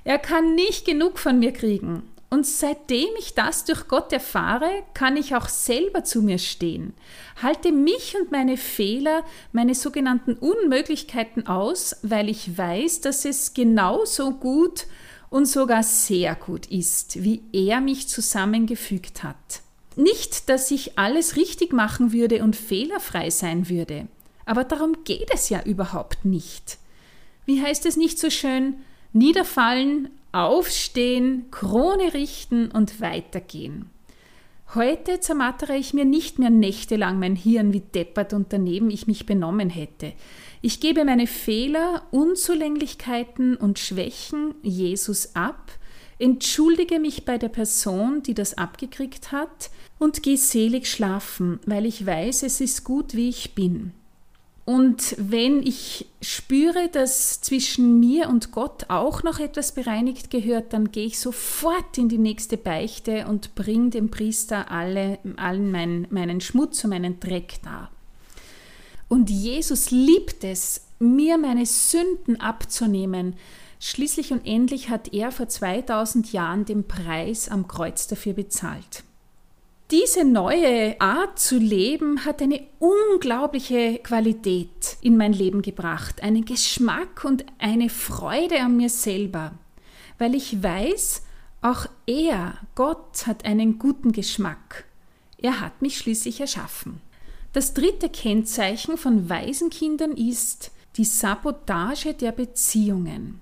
Er 0.03 0.17
kann 0.17 0.55
nicht 0.55 0.85
genug 0.85 1.19
von 1.19 1.39
mir 1.39 1.51
kriegen. 1.51 2.03
Und 2.33 2.45
seitdem 2.45 3.09
ich 3.19 3.33
das 3.33 3.65
durch 3.65 3.89
Gott 3.89 4.13
erfahre, 4.13 4.69
kann 4.93 5.17
ich 5.17 5.35
auch 5.35 5.49
selber 5.49 6.05
zu 6.05 6.21
mir 6.21 6.37
stehen, 6.37 6.93
halte 7.43 7.73
mich 7.73 8.15
und 8.17 8.31
meine 8.31 8.55
Fehler, 8.55 9.25
meine 9.51 9.75
sogenannten 9.75 10.35
Unmöglichkeiten 10.35 11.47
aus, 11.47 11.97
weil 12.03 12.29
ich 12.29 12.57
weiß, 12.57 13.01
dass 13.01 13.25
es 13.25 13.53
genauso 13.53 14.31
gut 14.31 14.85
und 15.29 15.45
sogar 15.45 15.83
sehr 15.83 16.35
gut 16.35 16.67
ist, 16.67 17.21
wie 17.21 17.43
er 17.51 17.81
mich 17.81 18.07
zusammengefügt 18.07 19.23
hat. 19.23 19.61
Nicht, 19.95 20.49
dass 20.49 20.71
ich 20.71 20.97
alles 20.97 21.35
richtig 21.35 21.73
machen 21.73 22.13
würde 22.13 22.43
und 22.43 22.55
fehlerfrei 22.55 23.29
sein 23.29 23.69
würde, 23.69 24.07
aber 24.45 24.63
darum 24.63 25.03
geht 25.03 25.29
es 25.33 25.49
ja 25.49 25.61
überhaupt 25.63 26.25
nicht. 26.25 26.77
Wie 27.45 27.61
heißt 27.61 27.85
es 27.85 27.97
nicht 27.97 28.19
so 28.19 28.29
schön? 28.29 28.75
Niederfallen, 29.13 30.09
aufstehen, 30.31 31.45
Krone 31.51 32.13
richten 32.13 32.71
und 32.71 33.01
weitergehen. 33.01 33.89
Heute 34.73 35.19
zermattere 35.19 35.75
ich 35.75 35.93
mir 35.93 36.05
nicht 36.05 36.39
mehr 36.39 36.49
nächtelang 36.49 37.19
mein 37.19 37.35
Hirn, 37.35 37.73
wie 37.73 37.81
deppert 37.81 38.31
und 38.31 38.53
daneben 38.53 38.89
ich 38.89 39.05
mich 39.05 39.25
benommen 39.25 39.69
hätte. 39.69 40.13
Ich 40.61 40.79
gebe 40.79 41.03
meine 41.03 41.27
Fehler, 41.27 42.03
Unzulänglichkeiten 42.11 43.57
und 43.57 43.79
Schwächen 43.79 44.55
Jesus 44.61 45.35
ab, 45.35 45.73
entschuldige 46.21 46.99
mich 46.99 47.25
bei 47.25 47.37
der 47.37 47.49
Person, 47.49 48.23
die 48.23 48.33
das 48.33 48.57
abgekriegt 48.57 49.31
hat, 49.31 49.71
und 49.99 50.23
gehe 50.23 50.37
selig 50.37 50.87
schlafen, 50.87 51.59
weil 51.65 51.85
ich 51.85 52.05
weiß, 52.05 52.43
es 52.43 52.61
ist 52.61 52.83
gut, 52.83 53.13
wie 53.13 53.29
ich 53.29 53.53
bin. 53.53 53.91
Und 54.63 55.15
wenn 55.17 55.63
ich 55.63 56.05
spüre, 56.21 56.87
dass 56.91 57.41
zwischen 57.41 57.99
mir 57.99 58.29
und 58.29 58.51
Gott 58.51 58.85
auch 58.89 59.23
noch 59.23 59.39
etwas 59.39 59.73
bereinigt 59.73 60.29
gehört, 60.29 60.73
dann 60.73 60.91
gehe 60.91 61.07
ich 61.07 61.19
sofort 61.19 61.97
in 61.97 62.09
die 62.09 62.19
nächste 62.19 62.57
Beichte 62.57 63.27
und 63.27 63.55
bringe 63.55 63.89
dem 63.89 64.11
Priester 64.11 64.71
alle, 64.71 65.19
allen 65.35 65.71
meinen, 65.71 66.07
meinen 66.09 66.41
Schmutz 66.41 66.83
und 66.83 66.91
meinen 66.91 67.19
Dreck 67.19 67.55
dar. 67.63 67.91
Und 69.07 69.29
Jesus 69.29 69.91
liebt 69.91 70.43
es, 70.43 70.81
mir 70.99 71.37
meine 71.37 71.65
Sünden 71.65 72.39
abzunehmen. 72.39 73.35
Schließlich 73.83 74.31
und 74.31 74.45
endlich 74.45 74.89
hat 74.89 75.11
er 75.11 75.31
vor 75.31 75.49
2000 75.49 76.31
Jahren 76.31 76.65
den 76.65 76.87
Preis 76.87 77.49
am 77.49 77.67
Kreuz 77.67 78.05
dafür 78.05 78.33
bezahlt. 78.33 79.03
Diese 79.89 80.23
neue 80.23 81.01
Art 81.01 81.39
zu 81.39 81.57
leben 81.57 82.23
hat 82.23 82.43
eine 82.43 82.61
unglaubliche 82.77 83.97
Qualität 83.97 84.97
in 85.01 85.17
mein 85.17 85.33
Leben 85.33 85.63
gebracht, 85.63 86.21
einen 86.21 86.45
Geschmack 86.45 87.25
und 87.25 87.43
eine 87.57 87.89
Freude 87.89 88.61
an 88.61 88.77
mir 88.77 88.89
selber, 88.89 89.53
weil 90.19 90.35
ich 90.35 90.61
weiß, 90.61 91.23
auch 91.61 91.87
er, 92.05 92.59
Gott, 92.75 93.25
hat 93.25 93.45
einen 93.45 93.79
guten 93.79 94.11
Geschmack. 94.11 94.85
Er 95.39 95.59
hat 95.59 95.81
mich 95.81 95.97
schließlich 95.97 96.39
erschaffen. 96.39 97.01
Das 97.51 97.73
dritte 97.73 98.09
Kennzeichen 98.09 98.95
von 98.95 99.27
Waisenkindern 99.27 100.11
ist 100.11 100.69
die 100.97 101.03
Sabotage 101.03 102.13
der 102.13 102.31
Beziehungen. 102.31 103.41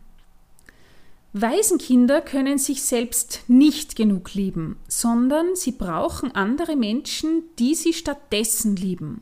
Waisenkinder 1.34 2.22
können 2.22 2.58
sich 2.58 2.82
selbst 2.82 3.44
nicht 3.48 3.96
genug 3.96 4.34
lieben, 4.34 4.78
sondern 4.88 5.56
sie 5.56 5.72
brauchen 5.72 6.34
andere 6.34 6.76
Menschen, 6.76 7.44
die 7.60 7.76
sie 7.76 7.94
stattdessen 7.94 8.76
lieben. 8.76 9.22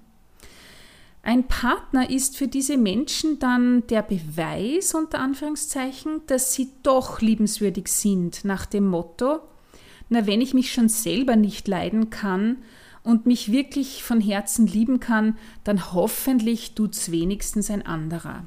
Ein 1.21 1.49
Partner 1.49 2.09
ist 2.09 2.37
für 2.37 2.47
diese 2.47 2.77
Menschen 2.77 3.39
dann 3.39 3.85
der 3.87 4.01
Beweis 4.01 4.93
unter 4.93 5.19
Anführungszeichen, 5.19 6.21
dass 6.27 6.53
sie 6.53 6.69
doch 6.83 7.19
liebenswürdig 7.19 7.89
sind, 7.89 8.45
nach 8.45 8.65
dem 8.65 8.87
Motto, 8.87 9.41
na 10.07 10.25
wenn 10.25 10.39
ich 10.39 10.53
mich 10.53 10.71
schon 10.71 10.87
selber 10.87 11.35
nicht 11.35 11.67
leiden 11.67 12.09
kann 12.09 12.59
und 13.03 13.25
mich 13.25 13.51
wirklich 13.51 14.03
von 14.03 14.21
Herzen 14.21 14.65
lieben 14.65 15.01
kann, 15.01 15.37
dann 15.65 15.91
hoffentlich 15.91 16.75
tut's 16.75 17.11
wenigstens 17.11 17.69
ein 17.69 17.85
anderer. 17.85 18.45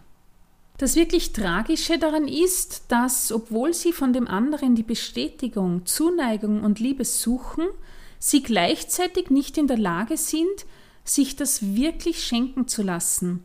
Das 0.81 0.97
wirklich 0.97 1.35
Tragische 1.35 1.99
daran 1.99 2.27
ist, 2.27 2.85
dass, 2.89 3.33
obwohl 3.33 3.75
sie 3.75 3.93
von 3.93 4.15
dem 4.15 4.27
anderen 4.27 4.75
die 4.75 4.83
Bestätigung, 4.83 5.85
Zuneigung 5.85 6.63
und 6.63 6.81
Liebe 6.81 7.05
suchen, 7.05 7.67
sie 8.19 8.43
gleichzeitig 8.43 9.29
nicht 9.29 9.59
in 9.59 9.67
der 9.67 9.77
Lage 9.77 10.17
sind, 10.17 10.65
sich 11.05 11.37
das 11.37 11.75
wirklich 11.75 12.25
schenken 12.25 12.67
zu 12.67 12.83
lassen. 12.83 13.45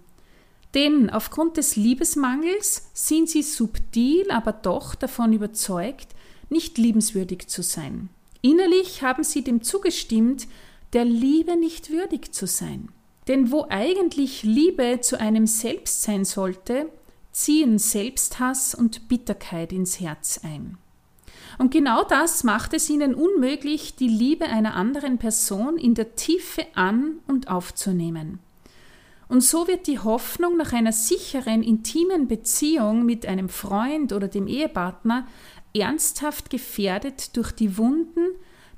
Denn 0.76 1.10
aufgrund 1.10 1.58
des 1.58 1.76
Liebesmangels 1.76 2.90
sind 2.94 3.28
sie 3.28 3.44
subtil, 3.44 4.32
aber 4.32 4.54
doch 4.54 4.96
davon 4.96 5.34
überzeugt, 5.34 6.08
nicht 6.50 6.78
liebenswürdig 6.78 7.48
zu 7.48 7.64
sein. 7.64 8.08
Innerlich 8.44 9.02
haben 9.02 9.26
sie 9.26 9.44
dem 9.44 9.62
zugestimmt, 9.62 10.48
der 10.94 11.04
Liebe 11.04 11.58
nicht 11.58 11.90
würdig 11.90 12.34
zu 12.34 12.48
sein. 12.48 12.88
Denn 13.28 13.52
wo 13.52 13.66
eigentlich 13.68 14.44
Liebe 14.44 15.00
zu 15.02 15.20
einem 15.20 15.48
selbst 15.48 16.04
sein 16.04 16.24
sollte, 16.24 16.90
ziehen 17.36 17.80
Selbsthass 17.80 18.74
und 18.74 19.10
Bitterkeit 19.10 19.74
ins 19.74 20.00
Herz 20.00 20.40
ein. 20.42 20.78
Und 21.58 21.72
genau 21.72 22.06
das 22.06 22.46
macht 22.46 22.74
es 22.74 22.90
ihnen 22.90 23.14
unmöglich, 23.14 23.94
die 23.96 24.08
Liebe 24.08 24.46
einer 24.46 24.76
anderen 24.76 25.18
Person 25.18 25.78
in 25.78 25.96
der 25.96 26.16
Tiefe 26.16 26.66
an 26.76 27.20
und 27.28 27.50
aufzunehmen. 27.50 28.40
Und 29.28 29.42
so 29.42 29.68
wird 29.68 29.88
die 29.88 30.00
Hoffnung 30.00 30.56
nach 30.56 30.72
einer 30.72 30.94
sicheren, 30.94 31.62
intimen 31.62 32.30
Beziehung 32.30 33.06
mit 33.06 33.26
einem 33.26 33.50
Freund 33.50 34.14
oder 34.14 34.30
dem 34.30 34.48
Ehepartner 34.48 35.28
ernsthaft 35.76 36.50
gefährdet 36.50 37.36
durch 37.36 37.52
die 37.52 37.78
Wunden, 37.78 38.28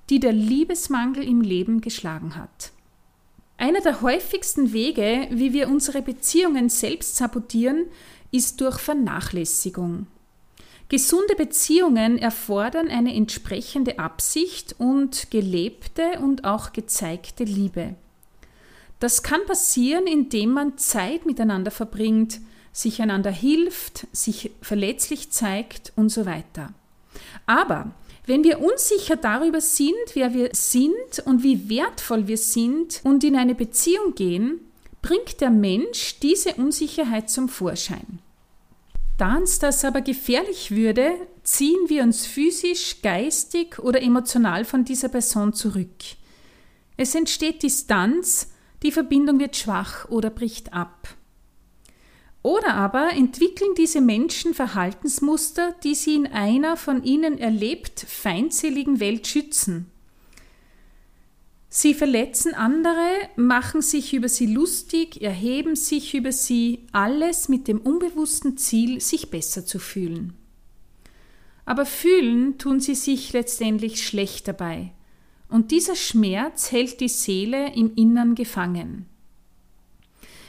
die 0.09 0.19
der 0.19 0.33
Liebesmangel 0.33 1.23
im 1.23 1.41
Leben 1.41 1.79
geschlagen 1.79 2.35
hat. 2.35 2.71
Einer 3.59 3.81
der 3.81 4.01
häufigsten 4.01 4.71
Wege, 4.71 5.27
wie 5.31 5.51
wir 5.51 5.67
unsere 5.67 6.03
Beziehungen 6.03 6.69
selbst 6.69 7.17
sabotieren, 7.17 7.85
ist 8.31 8.61
durch 8.61 8.77
Vernachlässigung. 8.79 10.07
Gesunde 10.89 11.35
Beziehungen 11.35 12.17
erfordern 12.17 12.87
eine 12.87 13.13
entsprechende 13.13 13.99
Absicht 13.99 14.75
und 14.77 15.31
gelebte 15.31 16.19
und 16.21 16.45
auch 16.45 16.71
gezeigte 16.71 17.43
Liebe. 17.43 17.95
Das 18.99 19.21
kann 19.21 19.41
passieren, 19.45 20.07
indem 20.07 20.51
man 20.51 20.77
Zeit 20.77 21.25
miteinander 21.25 21.71
verbringt, 21.71 22.39
sich 22.71 23.01
einander 23.01 23.31
hilft, 23.31 24.07
sich 24.11 24.51
verletzlich 24.61 25.29
zeigt 25.31 25.91
und 25.95 26.09
so 26.09 26.25
weiter. 26.25 26.73
Aber 27.45 27.91
wenn 28.25 28.43
wir 28.43 28.59
unsicher 28.59 29.15
darüber 29.15 29.61
sind, 29.61 29.95
wer 30.13 30.33
wir 30.33 30.49
sind 30.53 31.19
und 31.25 31.43
wie 31.43 31.69
wertvoll 31.69 32.27
wir 32.27 32.37
sind 32.37 33.01
und 33.03 33.23
in 33.23 33.35
eine 33.35 33.55
Beziehung 33.55 34.15
gehen, 34.15 34.59
bringt 35.07 35.39
der 35.39 35.51
Mensch 35.51 36.19
diese 36.21 36.55
Unsicherheit 36.55 37.29
zum 37.29 37.47
Vorschein. 37.47 38.19
Da 39.17 39.37
uns 39.37 39.57
das 39.57 39.85
aber 39.85 40.01
gefährlich 40.01 40.71
würde, 40.71 41.13
ziehen 41.43 41.79
wir 41.87 42.03
uns 42.03 42.25
physisch, 42.25 43.01
geistig 43.01 43.79
oder 43.79 44.01
emotional 44.01 44.65
von 44.65 44.83
dieser 44.83 45.07
Person 45.07 45.53
zurück. 45.53 45.95
Es 46.97 47.15
entsteht 47.15 47.63
Distanz, 47.63 48.51
die 48.83 48.91
Verbindung 48.91 49.39
wird 49.39 49.55
schwach 49.55 50.09
oder 50.09 50.29
bricht 50.29 50.73
ab. 50.73 51.15
Oder 52.41 52.73
aber 52.73 53.11
entwickeln 53.13 53.75
diese 53.77 54.01
Menschen 54.01 54.53
Verhaltensmuster, 54.53 55.73
die 55.85 55.95
sie 55.95 56.15
in 56.15 56.27
einer 56.27 56.75
von 56.75 57.01
ihnen 57.01 57.37
erlebt 57.37 58.01
feindseligen 58.01 58.99
Welt 58.99 59.25
schützen. 59.25 59.89
Sie 61.69 61.93
verletzen 61.93 62.53
andere, 62.53 63.07
machen 63.35 63.81
sich 63.81 64.13
über 64.13 64.29
sie 64.29 64.45
lustig, 64.45 65.21
erheben 65.21 65.75
sich 65.75 66.13
über 66.13 66.31
sie, 66.31 66.87
alles 66.93 67.49
mit 67.49 67.67
dem 67.67 67.81
unbewussten 67.81 68.57
Ziel, 68.57 69.01
sich 69.01 69.29
besser 69.29 69.65
zu 69.65 69.77
fühlen. 69.77 70.33
Aber 71.65 71.85
fühlen 71.85 72.57
tun 72.57 72.79
sie 72.79 72.95
sich 72.95 73.33
letztendlich 73.33 74.05
schlecht 74.05 74.47
dabei, 74.47 74.93
und 75.49 75.71
dieser 75.71 75.95
Schmerz 75.95 76.71
hält 76.71 77.01
die 77.01 77.09
Seele 77.09 77.73
im 77.75 77.93
Innern 77.95 78.35
gefangen. 78.35 79.05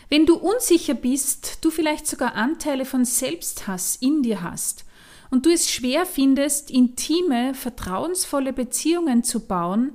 Wenn 0.08 0.24
du 0.24 0.36
unsicher 0.36 0.94
bist, 0.94 1.58
du 1.60 1.70
vielleicht 1.70 2.06
sogar 2.06 2.34
Anteile 2.34 2.84
von 2.84 3.04
Selbsthass 3.04 3.96
in 3.96 4.22
dir 4.22 4.42
hast 4.42 4.84
und 5.30 5.44
du 5.44 5.50
es 5.50 5.70
schwer 5.70 6.06
findest, 6.06 6.70
intime, 6.70 7.52
vertrauensvolle 7.54 8.52
Beziehungen 8.52 9.22
zu 9.22 9.40
bauen, 9.40 9.92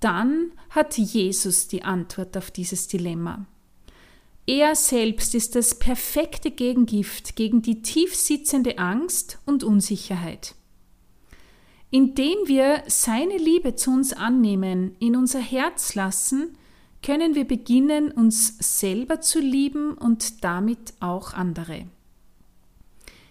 dann 0.00 0.52
hat 0.70 0.96
Jesus 0.96 1.68
die 1.68 1.82
Antwort 1.82 2.36
auf 2.36 2.50
dieses 2.50 2.88
Dilemma. 2.88 3.46
Er 4.46 4.74
selbst 4.74 5.34
ist 5.34 5.56
das 5.56 5.78
perfekte 5.78 6.50
Gegengift 6.50 7.36
gegen 7.36 7.60
die 7.60 7.82
tief 7.82 8.14
sitzende 8.14 8.78
Angst 8.78 9.38
und 9.44 9.62
Unsicherheit. 9.62 10.54
Indem 11.90 12.36
wir 12.46 12.82
seine 12.86 13.36
Liebe 13.36 13.74
zu 13.74 13.90
uns 13.90 14.12
annehmen, 14.12 14.96
in 15.00 15.16
unser 15.16 15.40
Herz 15.40 15.94
lassen, 15.94 16.56
können 17.02 17.34
wir 17.34 17.44
beginnen, 17.44 18.10
uns 18.10 18.56
selber 18.80 19.20
zu 19.20 19.38
lieben 19.38 19.94
und 19.94 20.42
damit 20.44 20.94
auch 21.00 21.34
andere. 21.34 21.86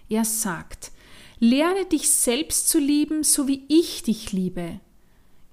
Er 0.09 0.23
sagt, 0.23 0.91
lerne 1.39 1.85
dich 1.85 2.09
selbst 2.09 2.69
zu 2.69 2.79
lieben, 2.79 3.23
so 3.23 3.47
wie 3.47 3.63
ich 3.67 4.03
dich 4.03 4.31
liebe. 4.31 4.79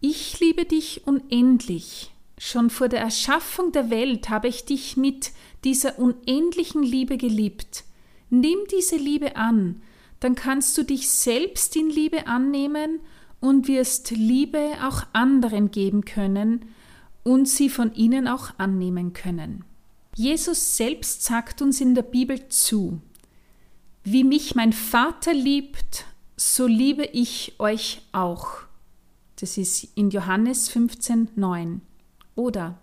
Ich 0.07 0.39
liebe 0.39 0.67
dich 0.67 1.07
unendlich. 1.07 2.13
Schon 2.37 2.69
vor 2.69 2.89
der 2.89 3.01
Erschaffung 3.01 3.73
der 3.73 3.89
Welt 3.89 4.29
habe 4.29 4.49
ich 4.49 4.67
dich 4.67 4.99
mit 4.99 5.33
dieser 5.65 5.99
unendlichen 5.99 6.83
Liebe 6.83 7.17
geliebt. 7.17 7.85
Nimm 8.29 8.59
diese 8.71 8.97
Liebe 8.97 9.37
an, 9.37 9.81
dann 10.21 10.35
kannst 10.35 10.77
du 10.77 10.83
dich 10.83 11.09
selbst 11.09 11.75
in 11.75 11.89
Liebe 11.89 12.27
annehmen 12.27 13.01
und 13.41 13.67
wirst 13.67 14.11
Liebe 14.11 14.73
auch 14.83 15.05
anderen 15.15 15.71
geben 15.71 16.05
können, 16.05 16.67
und 17.23 17.49
sie 17.49 17.71
von 17.71 17.95
ihnen 17.95 18.29
auch 18.29 18.51
annehmen 18.59 19.15
können. 19.15 19.65
Jesus 20.17 20.77
selbst 20.77 21.23
sagt 21.23 21.63
uns 21.63 21.81
in 21.81 21.95
der 21.95 22.03
Bibel 22.03 22.51
zu, 22.51 23.01
wie 24.03 24.25
mich 24.25 24.55
mein 24.55 24.75
Vater 24.75 25.33
liebt, 25.33 26.05
so 26.37 26.67
liebe 26.67 27.07
ich 27.07 27.55
euch 27.59 28.03
auch. 28.13 28.65
Das 29.45 29.59
ist 29.59 29.89
in 29.95 30.09
Johannes 30.09 30.71
15, 30.71 31.33
9. 31.37 31.83
Oder 32.35 32.79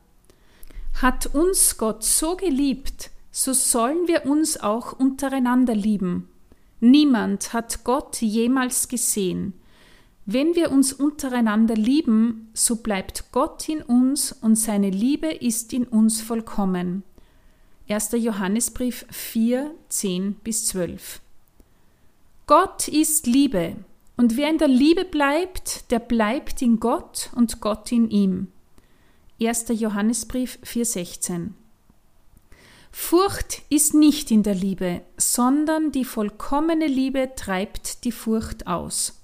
hat 1.02 1.26
uns 1.34 1.80
Gott 1.80 2.04
so 2.04 2.36
geliebt, 2.36 3.10
so 3.32 3.52
sollen 3.52 4.08
wir 4.08 4.28
uns 4.28 4.60
auch 4.60 4.94
untereinander 4.94 5.74
lieben. 5.74 6.30
Niemand 6.80 7.54
hat 7.54 7.84
Gott 7.84 8.22
jemals 8.22 8.90
gesehen. 8.90 9.54
Wenn 10.28 10.54
wir 10.54 10.72
uns 10.72 10.94
untereinander 10.94 11.74
lieben, 11.74 12.52
so 12.54 12.76
bleibt 12.76 13.32
Gott 13.32 13.68
in 13.68 13.82
uns 13.82 14.32
und 14.32 14.56
seine 14.56 14.92
Liebe 14.92 15.32
ist 15.32 15.74
in 15.74 15.86
uns 15.86 16.22
vollkommen. 16.22 17.02
1. 17.90 18.12
Johannesbrief 18.12 19.08
4, 19.10 19.72
10 19.90 20.36
bis 20.44 20.68
12. 20.68 21.22
Gott 22.46 22.88
ist 22.88 23.26
Liebe, 23.26 23.78
und 24.22 24.38
wer 24.38 24.52
in 24.52 24.60
der 24.60 24.68
Liebe 24.68 25.04
bleibt, 25.04 25.90
der 25.90 25.98
bleibt 25.98 26.62
in 26.62 26.80
Gott 26.80 27.32
und 27.34 27.60
Gott 27.60 27.92
in 27.92 28.08
ihm. 28.12 28.50
1. 29.42 29.66
Johannesbrief 29.70 30.60
4,16 30.64 31.48
Furcht 32.92 33.64
ist 33.70 33.96
nicht 33.96 34.30
in 34.30 34.44
der 34.44 34.54
Liebe, 34.54 35.02
sondern 35.18 35.92
die 35.92 36.06
vollkommene 36.06 36.86
Liebe 36.86 37.32
treibt 37.36 38.04
die 38.04 38.12
Furcht 38.12 38.68
aus. 38.68 39.20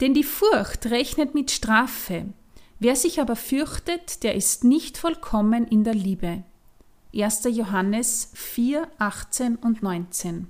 Denn 0.00 0.14
die 0.14 0.24
Furcht 0.24 0.86
rechnet 0.86 1.34
mit 1.34 1.50
Strafe. 1.50 2.24
Wer 2.78 2.96
sich 2.96 3.20
aber 3.20 3.36
fürchtet, 3.36 4.22
der 4.22 4.34
ist 4.34 4.64
nicht 4.64 4.96
vollkommen 4.96 5.68
in 5.68 5.84
der 5.84 5.94
Liebe. 5.94 6.42
1. 7.14 7.48
Johannes 7.50 8.30
4, 8.32 8.88
18 8.96 9.56
und 9.56 9.82
19. 9.82 10.46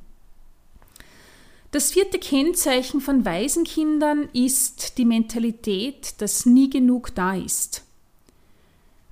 Das 1.70 1.92
vierte 1.92 2.18
Kennzeichen 2.18 3.00
von 3.00 3.24
Waisenkindern 3.24 4.29
ist 4.33 4.98
die 4.98 5.05
Mentalität, 5.05 6.20
dass 6.20 6.46
nie 6.46 6.70
genug 6.70 7.14
da 7.14 7.35
ist. 7.35 7.83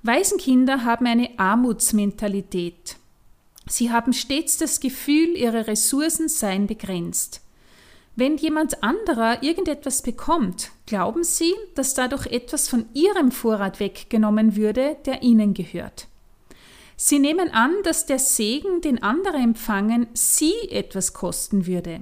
Waisenkinder 0.03 0.83
haben 0.83 1.07
eine 1.07 1.37
Armutsmentalität. 1.37 2.95
Sie 3.67 3.91
haben 3.91 4.13
stets 4.13 4.57
das 4.57 4.79
Gefühl, 4.79 5.35
ihre 5.35 5.67
Ressourcen 5.67 6.29
seien 6.29 6.67
begrenzt. 6.67 7.41
Wenn 8.15 8.37
jemand 8.37 8.81
anderer 8.83 9.43
irgendetwas 9.43 10.01
bekommt, 10.01 10.71
glauben 10.85 11.23
sie, 11.23 11.53
dass 11.73 11.95
dadurch 11.95 12.27
etwas 12.27 12.69
von 12.69 12.85
ihrem 12.93 13.31
Vorrat 13.31 13.79
weggenommen 13.79 14.55
würde, 14.55 14.95
der 15.05 15.21
ihnen 15.23 15.53
gehört. 15.53 16.07
Sie 16.95 17.19
nehmen 17.19 17.51
an, 17.51 17.73
dass 17.83 18.05
der 18.05 18.19
Segen, 18.19 18.79
den 18.79 19.03
andere 19.03 19.37
empfangen, 19.37 20.07
sie 20.13 20.53
etwas 20.69 21.13
kosten 21.13 21.65
würde. 21.65 22.01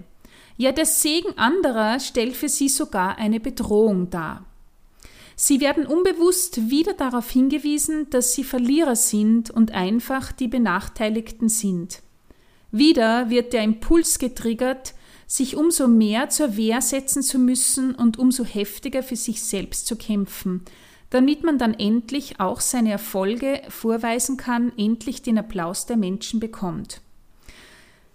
Ja, 0.58 0.72
der 0.72 0.86
Segen 0.86 1.38
anderer 1.38 2.00
stellt 2.00 2.36
für 2.36 2.50
sie 2.50 2.70
sogar 2.70 3.18
eine 3.18 3.40
Bedrohung 3.40 4.10
dar. 4.10 4.46
Sie 5.36 5.60
werden 5.60 5.86
unbewusst 5.86 6.70
wieder 6.70 6.94
darauf 6.94 7.30
hingewiesen, 7.32 8.10
dass 8.12 8.34
sie 8.34 8.44
Verlierer 8.44 8.96
sind 8.96 9.50
und 9.50 9.72
einfach 9.72 10.32
die 10.32 10.48
Benachteiligten 10.48 11.50
sind. 11.50 12.02
Wieder 12.72 13.30
wird 13.30 13.54
der 13.54 13.64
Impuls 13.64 14.20
getriggert, 14.20 14.94
sich 15.26 15.56
umso 15.56 15.88
mehr 15.88 16.30
zur 16.30 16.58
Wehr 16.58 16.82
setzen 16.82 17.24
zu 17.24 17.40
müssen 17.40 17.96
und 17.96 18.20
umso 18.20 18.46
heftiger 18.46 19.02
für 19.02 19.16
sich 19.16 19.42
selbst 19.42 19.88
zu 19.88 19.96
kämpfen, 19.96 20.62
damit 21.10 21.44
man 21.44 21.58
dann 21.58 21.74
endlich 21.74 22.40
auch 22.40 22.60
seine 22.60 22.92
Erfolge 22.92 23.62
vorweisen 23.70 24.38
kann, 24.38 24.72
endlich 24.78 25.24
den 25.24 25.40
Applaus 25.40 25.88
der 25.88 25.98
Menschen 25.98 26.40
bekommt. 26.40 27.02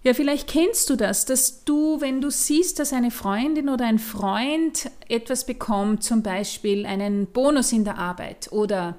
Ja, 0.04 0.14
vielleicht 0.14 0.48
kennst 0.48 0.88
du 0.90 0.96
das, 0.96 1.24
dass 1.24 1.64
du, 1.64 2.00
wenn 2.00 2.20
du 2.20 2.30
siehst, 2.30 2.78
dass 2.78 2.92
eine 2.92 3.10
Freundin 3.10 3.68
oder 3.68 3.84
ein 3.84 3.98
Freund 3.98 4.90
etwas 5.08 5.44
bekommt, 5.44 6.04
zum 6.04 6.22
Beispiel 6.22 6.86
einen 6.86 7.26
Bonus 7.26 7.72
in 7.72 7.84
der 7.84 7.98
Arbeit 7.98 8.52
oder 8.52 8.96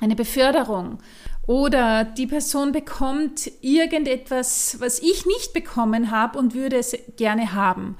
eine 0.00 0.16
Beförderung 0.16 0.98
oder 1.46 2.04
die 2.04 2.26
Person 2.26 2.72
bekommt 2.72 3.50
irgendetwas, 3.62 4.76
was 4.80 4.98
ich 4.98 5.24
nicht 5.24 5.52
bekommen 5.54 6.10
habe 6.10 6.38
und 6.38 6.54
würde 6.54 6.76
es 6.76 6.96
gerne 7.16 7.54
haben. 7.54 7.96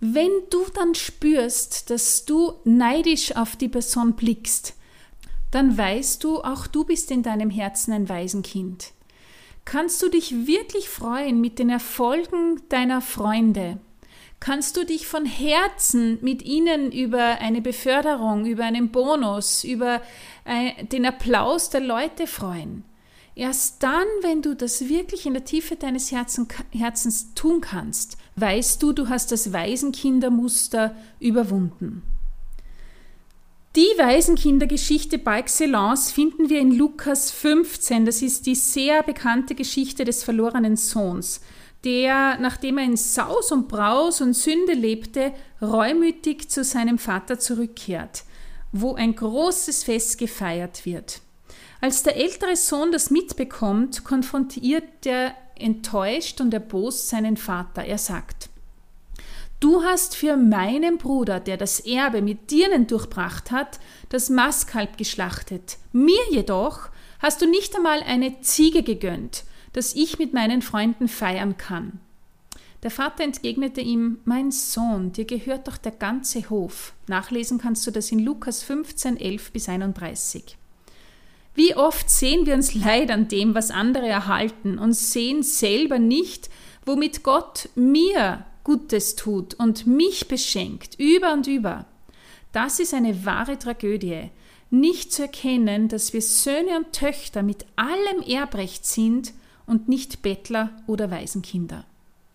Wenn 0.00 0.30
du 0.50 0.64
dann 0.74 0.94
spürst, 0.94 1.90
dass 1.90 2.24
du 2.24 2.54
neidisch 2.64 3.34
auf 3.36 3.56
die 3.56 3.68
Person 3.68 4.14
blickst, 4.14 4.74
dann 5.50 5.76
weißt 5.76 6.22
du, 6.22 6.40
auch 6.40 6.66
du 6.66 6.84
bist 6.84 7.10
in 7.10 7.22
deinem 7.22 7.50
Herzen 7.50 7.92
ein 7.92 8.08
Waisenkind. 8.08 8.92
Kannst 9.70 10.02
du 10.02 10.08
dich 10.08 10.46
wirklich 10.46 10.88
freuen 10.88 11.42
mit 11.42 11.58
den 11.58 11.68
Erfolgen 11.68 12.62
deiner 12.70 13.02
Freunde? 13.02 13.78
Kannst 14.40 14.78
du 14.78 14.86
dich 14.86 15.06
von 15.06 15.26
Herzen 15.26 16.16
mit 16.22 16.42
ihnen 16.42 16.90
über 16.90 17.42
eine 17.42 17.60
Beförderung, 17.60 18.46
über 18.46 18.64
einen 18.64 18.90
Bonus, 18.90 19.64
über 19.64 20.00
äh, 20.46 20.86
den 20.86 21.04
Applaus 21.04 21.68
der 21.68 21.82
Leute 21.82 22.26
freuen? 22.26 22.82
Erst 23.34 23.82
dann, 23.82 24.06
wenn 24.22 24.40
du 24.40 24.56
das 24.56 24.88
wirklich 24.88 25.26
in 25.26 25.34
der 25.34 25.44
Tiefe 25.44 25.76
deines 25.76 26.12
Herzens 26.12 27.34
tun 27.34 27.60
kannst, 27.60 28.16
weißt 28.36 28.82
du, 28.82 28.94
du 28.94 29.10
hast 29.10 29.32
das 29.32 29.52
Waisenkindermuster 29.52 30.96
überwunden. 31.20 32.02
Die 33.76 33.98
Waisenkindergeschichte 33.98 35.18
par 35.18 35.38
excellence 35.38 36.10
finden 36.10 36.48
wir 36.48 36.60
in 36.60 36.72
Lukas 36.72 37.30
15. 37.30 38.06
Das 38.06 38.22
ist 38.22 38.46
die 38.46 38.54
sehr 38.54 39.02
bekannte 39.02 39.54
Geschichte 39.54 40.04
des 40.04 40.24
verlorenen 40.24 40.76
Sohns 40.76 41.40
der, 41.84 42.38
nachdem 42.38 42.78
er 42.78 42.84
in 42.84 42.96
Saus 42.96 43.52
und 43.52 43.68
Braus 43.68 44.20
und 44.20 44.34
Sünde 44.34 44.72
lebte, 44.72 45.32
reumütig 45.62 46.50
zu 46.50 46.64
seinem 46.64 46.98
Vater 46.98 47.38
zurückkehrt, 47.38 48.24
wo 48.72 48.94
ein 48.94 49.14
großes 49.14 49.84
Fest 49.84 50.18
gefeiert 50.18 50.84
wird. 50.84 51.20
Als 51.80 52.02
der 52.02 52.16
ältere 52.16 52.56
Sohn 52.56 52.90
das 52.90 53.10
mitbekommt, 53.10 54.04
konfrontiert 54.04 55.06
er 55.06 55.34
enttäuscht 55.54 56.40
und 56.40 56.52
erbost 56.52 57.08
seinen 57.08 57.36
Vater. 57.36 57.84
Er 57.84 57.98
sagt, 57.98 58.47
Du 59.60 59.82
hast 59.82 60.14
für 60.14 60.36
meinen 60.36 60.98
Bruder, 60.98 61.40
der 61.40 61.56
das 61.56 61.80
Erbe 61.80 62.22
mit 62.22 62.50
Dirnen 62.50 62.86
durchbracht 62.86 63.50
hat, 63.50 63.80
das 64.08 64.30
Mastkalb 64.30 64.96
geschlachtet. 64.96 65.78
Mir 65.92 66.20
jedoch 66.30 66.90
hast 67.18 67.42
du 67.42 67.46
nicht 67.46 67.74
einmal 67.74 68.02
eine 68.02 68.40
Ziege 68.40 68.82
gegönnt. 68.82 69.44
dass 69.74 69.94
ich 69.94 70.18
mit 70.18 70.32
meinen 70.32 70.62
Freunden 70.62 71.08
feiern 71.08 71.56
kann. 71.56 72.00
Der 72.82 72.90
Vater 72.90 73.22
entgegnete 73.22 73.80
ihm, 73.80 74.18
Mein 74.24 74.50
Sohn, 74.50 75.12
dir 75.12 75.24
gehört 75.24 75.68
doch 75.68 75.76
der 75.76 75.92
ganze 75.92 76.48
Hof. 76.48 76.94
Nachlesen 77.06 77.58
kannst 77.58 77.86
du 77.86 77.90
das 77.90 78.10
in 78.10 78.18
Lukas 78.18 78.62
15, 78.62 79.18
11 79.18 79.52
bis 79.52 79.68
31. 79.68 80.56
Wie 81.54 81.76
oft 81.76 82.08
sehen 82.08 82.46
wir 82.46 82.54
uns 82.54 82.74
leid 82.74 83.10
an 83.10 83.28
dem, 83.28 83.54
was 83.54 83.70
andere 83.70 84.08
erhalten 84.08 84.78
und 84.78 84.94
sehen 84.94 85.42
selber 85.42 85.98
nicht, 85.98 86.48
womit 86.86 87.22
Gott 87.22 87.68
mir 87.74 88.46
Gutes 88.68 89.16
tut 89.16 89.54
und 89.54 89.86
mich 89.86 90.28
beschenkt, 90.28 90.96
über 91.00 91.32
und 91.32 91.46
über. 91.46 91.86
Das 92.52 92.80
ist 92.80 92.92
eine 92.92 93.24
wahre 93.24 93.58
Tragödie, 93.58 94.28
nicht 94.68 95.10
zu 95.10 95.22
erkennen, 95.22 95.88
dass 95.88 96.12
wir 96.12 96.20
Söhne 96.20 96.76
und 96.76 96.92
Töchter 96.92 97.42
mit 97.42 97.64
allem 97.76 98.20
Erbrecht 98.28 98.84
sind 98.84 99.32
und 99.64 99.88
nicht 99.88 100.20
Bettler 100.20 100.68
oder 100.86 101.10
Waisenkinder. 101.10 101.86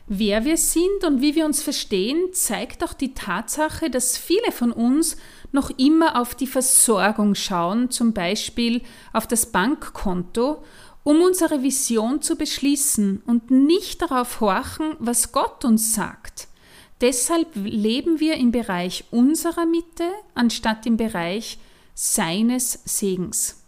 Wer 0.08 0.43
wir 0.43 0.58
sind 0.58 1.04
und 1.06 1.22
wie 1.22 1.36
wir 1.36 1.46
uns 1.46 1.62
verstehen, 1.62 2.34
zeigt 2.34 2.84
auch 2.84 2.93
die 2.93 3.13
Tatsache, 3.13 3.91
dass 3.91 4.17
viele 4.17 4.52
von 4.52 4.72
uns 4.72 5.17
noch 5.52 5.69
immer 5.78 6.19
auf 6.19 6.34
die 6.34 6.48
Versorgung 6.48 7.36
schauen, 7.36 7.91
zum 7.91 8.12
Beispiel 8.12 8.82
auf 9.13 9.28
das 9.28 9.52
Bankkonto, 9.52 10.63
um 11.04 11.22
unsere 11.22 11.63
Vision 11.63 12.22
zu 12.22 12.36
beschließen 12.36 13.24
und 13.26 13.52
nicht 13.52 14.02
darauf 14.02 14.39
horchen, 14.39 14.96
was 15.00 15.32
Gott 15.32 15.66
uns 15.66 15.94
sagt. 15.94 16.48
Deshalb 17.02 17.50
leben 17.56 18.20
wir 18.20 18.36
im 18.36 18.52
Bereich 18.52 19.04
unserer 19.12 19.66
Mitte 19.66 20.10
anstatt 20.36 20.86
im 20.86 20.96
Bereich 20.96 21.58
seines 21.94 22.80
Segens. 22.86 23.60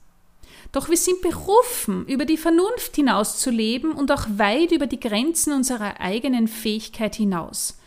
Doch 0.71 0.89
wir 0.89 0.98
sind 0.98 1.21
berufen, 1.21 2.06
über 2.08 2.26
die 2.26 2.38
Vernunft 2.38 2.95
hinaus 2.95 3.39
zu 3.39 3.50
leben 3.50 3.91
und 3.91 4.12
auch 4.12 4.26
weit 4.38 4.71
über 4.71 4.88
die 4.88 5.00
Grenzen 5.00 5.54
unserer 5.54 6.00
eigenen 6.00 6.48
Fähigkeit 6.48 7.15
hinaus. 7.15 7.78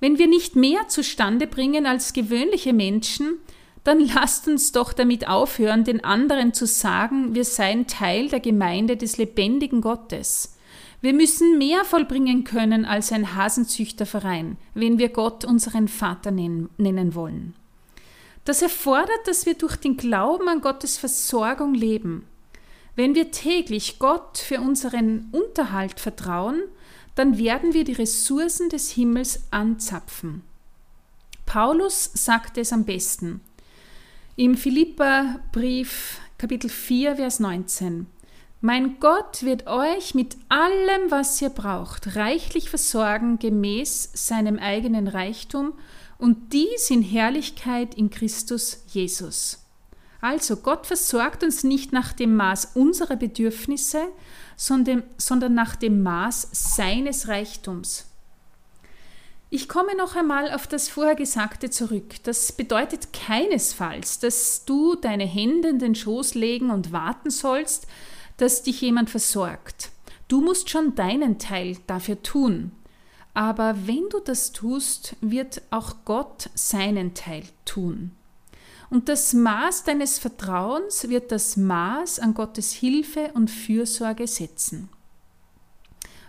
Wenn 0.00 0.18
wir 0.18 0.28
nicht 0.28 0.56
mehr 0.56 0.88
zustande 0.88 1.46
bringen 1.46 1.86
als 1.86 2.12
gewöhnliche 2.12 2.72
Menschen, 2.72 3.38
dann 3.84 4.00
lasst 4.00 4.46
uns 4.46 4.72
doch 4.72 4.92
damit 4.92 5.28
aufhören, 5.28 5.84
den 5.84 6.04
anderen 6.04 6.52
zu 6.52 6.66
sagen, 6.66 7.34
wir 7.34 7.44
seien 7.44 7.86
Teil 7.86 8.28
der 8.28 8.40
Gemeinde 8.40 8.96
des 8.96 9.16
lebendigen 9.16 9.80
Gottes. 9.80 10.56
Wir 11.00 11.14
müssen 11.14 11.56
mehr 11.56 11.84
vollbringen 11.84 12.44
können 12.44 12.84
als 12.84 13.10
ein 13.10 13.34
Hasenzüchterverein, 13.34 14.58
wenn 14.74 14.98
wir 14.98 15.08
Gott 15.08 15.46
unseren 15.46 15.88
Vater 15.88 16.30
nennen 16.30 17.14
wollen. 17.14 17.54
Das 18.44 18.60
erfordert, 18.60 19.26
dass 19.26 19.46
wir 19.46 19.54
durch 19.54 19.76
den 19.76 19.96
Glauben 19.96 20.48
an 20.48 20.60
Gottes 20.60 20.98
Versorgung 20.98 21.72
leben. 21.72 22.26
Wenn 22.96 23.14
wir 23.14 23.30
täglich 23.30 23.98
Gott 23.98 24.36
für 24.38 24.60
unseren 24.60 25.28
Unterhalt 25.32 26.00
vertrauen, 26.00 26.62
dann 27.14 27.38
werden 27.38 27.72
wir 27.72 27.84
die 27.84 27.92
Ressourcen 27.92 28.68
des 28.68 28.90
Himmels 28.90 29.44
anzapfen. 29.50 30.42
Paulus 31.46 32.10
sagte 32.14 32.60
es 32.60 32.72
am 32.72 32.84
besten. 32.84 33.40
Im 34.40 34.56
Philipperbrief 34.56 36.18
Kapitel 36.38 36.70
4, 36.70 37.16
Vers 37.16 37.40
19. 37.40 38.06
Mein 38.62 38.98
Gott 38.98 39.42
wird 39.42 39.66
euch 39.66 40.14
mit 40.14 40.38
allem, 40.48 41.10
was 41.10 41.42
ihr 41.42 41.50
braucht, 41.50 42.16
reichlich 42.16 42.70
versorgen 42.70 43.38
gemäß 43.38 44.08
seinem 44.14 44.58
eigenen 44.58 45.08
Reichtum 45.08 45.74
und 46.16 46.54
dies 46.54 46.88
in 46.88 47.02
Herrlichkeit 47.02 47.94
in 47.94 48.08
Christus 48.08 48.82
Jesus. 48.88 49.62
Also 50.22 50.56
Gott 50.56 50.86
versorgt 50.86 51.44
uns 51.44 51.62
nicht 51.62 51.92
nach 51.92 52.14
dem 52.14 52.34
Maß 52.34 52.70
unserer 52.76 53.16
Bedürfnisse, 53.16 54.06
sondern, 54.56 55.02
sondern 55.18 55.52
nach 55.52 55.76
dem 55.76 56.02
Maß 56.02 56.48
seines 56.52 57.28
Reichtums. 57.28 58.09
Ich 59.52 59.68
komme 59.68 59.96
noch 59.96 60.14
einmal 60.14 60.52
auf 60.52 60.68
das 60.68 60.88
Vorhergesagte 60.88 61.70
zurück. 61.70 62.22
Das 62.22 62.52
bedeutet 62.52 63.12
keinesfalls, 63.12 64.20
dass 64.20 64.64
du 64.64 64.94
deine 64.94 65.26
Hände 65.26 65.68
in 65.68 65.80
den 65.80 65.96
Schoß 65.96 66.34
legen 66.34 66.70
und 66.70 66.92
warten 66.92 67.30
sollst, 67.30 67.88
dass 68.36 68.62
dich 68.62 68.80
jemand 68.80 69.10
versorgt. 69.10 69.90
Du 70.28 70.40
musst 70.40 70.70
schon 70.70 70.94
deinen 70.94 71.40
Teil 71.40 71.76
dafür 71.88 72.22
tun. 72.22 72.70
Aber 73.34 73.74
wenn 73.86 74.08
du 74.10 74.20
das 74.20 74.52
tust, 74.52 75.16
wird 75.20 75.62
auch 75.70 75.96
Gott 76.04 76.48
seinen 76.54 77.14
Teil 77.14 77.42
tun. 77.64 78.12
Und 78.88 79.08
das 79.08 79.34
Maß 79.34 79.82
deines 79.82 80.20
Vertrauens 80.20 81.08
wird 81.08 81.32
das 81.32 81.56
Maß 81.56 82.20
an 82.20 82.34
Gottes 82.34 82.72
Hilfe 82.72 83.30
und 83.34 83.50
Fürsorge 83.50 84.28
setzen. 84.28 84.88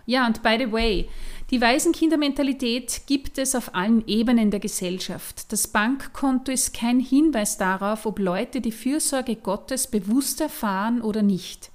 Ja, 0.06 0.26
und 0.26 0.42
by 0.42 0.56
the 0.58 0.72
way, 0.72 1.08
die 1.52 1.60
Waisenkindermentalität 1.60 3.02
gibt 3.06 3.36
es 3.36 3.54
auf 3.54 3.74
allen 3.74 4.08
Ebenen 4.08 4.50
der 4.50 4.58
Gesellschaft. 4.58 5.52
Das 5.52 5.68
Bankkonto 5.68 6.50
ist 6.50 6.72
kein 6.72 6.98
Hinweis 6.98 7.58
darauf, 7.58 8.06
ob 8.06 8.18
Leute 8.18 8.62
die 8.62 8.72
Fürsorge 8.72 9.36
Gottes 9.36 9.86
bewusst 9.86 10.40
erfahren 10.40 11.02
oder 11.02 11.20
nicht. 11.20 11.70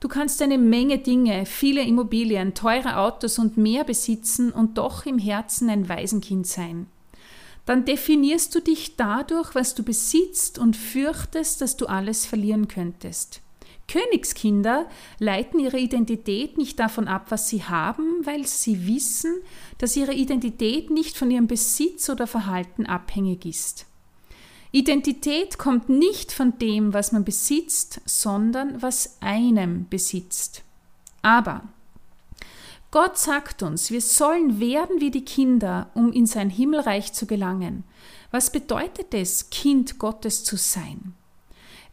Du 0.00 0.08
kannst 0.08 0.42
eine 0.42 0.58
Menge 0.58 0.98
Dinge, 0.98 1.46
viele 1.46 1.82
Immobilien, 1.82 2.54
teure 2.54 2.96
Autos 2.96 3.38
und 3.38 3.56
mehr 3.56 3.84
besitzen 3.84 4.50
und 4.50 4.76
doch 4.76 5.06
im 5.06 5.20
Herzen 5.20 5.70
ein 5.70 5.88
Waisenkind 5.88 6.48
sein. 6.48 6.88
Dann 7.64 7.84
definierst 7.84 8.52
du 8.56 8.60
dich 8.60 8.96
dadurch, 8.96 9.54
was 9.54 9.76
du 9.76 9.84
besitzt 9.84 10.58
und 10.58 10.76
fürchtest, 10.76 11.60
dass 11.60 11.76
du 11.76 11.86
alles 11.86 12.26
verlieren 12.26 12.66
könntest. 12.66 13.40
Königskinder 13.88 14.88
leiten 15.18 15.60
ihre 15.60 15.78
Identität 15.78 16.58
nicht 16.58 16.78
davon 16.80 17.08
ab, 17.08 17.26
was 17.28 17.48
sie 17.48 17.62
haben, 17.62 18.24
weil 18.24 18.46
sie 18.46 18.86
wissen, 18.86 19.34
dass 19.78 19.96
ihre 19.96 20.14
Identität 20.14 20.90
nicht 20.90 21.16
von 21.16 21.30
ihrem 21.30 21.46
Besitz 21.46 22.08
oder 22.08 22.26
Verhalten 22.26 22.86
abhängig 22.86 23.46
ist. 23.46 23.86
Identität 24.72 25.58
kommt 25.58 25.88
nicht 25.88 26.32
von 26.32 26.58
dem, 26.58 26.92
was 26.92 27.12
man 27.12 27.24
besitzt, 27.24 28.00
sondern 28.04 28.82
was 28.82 29.18
einem 29.20 29.88
besitzt. 29.88 30.62
Aber 31.22 31.62
Gott 32.90 33.18
sagt 33.18 33.62
uns, 33.62 33.90
wir 33.90 34.00
sollen 34.00 34.60
werden 34.60 35.00
wie 35.00 35.10
die 35.10 35.24
Kinder, 35.24 35.90
um 35.94 36.12
in 36.12 36.26
sein 36.26 36.50
Himmelreich 36.50 37.12
zu 37.12 37.26
gelangen. 37.26 37.84
Was 38.30 38.50
bedeutet 38.50 39.14
es, 39.14 39.50
Kind 39.50 39.98
Gottes 39.98 40.44
zu 40.44 40.56
sein? 40.56 41.14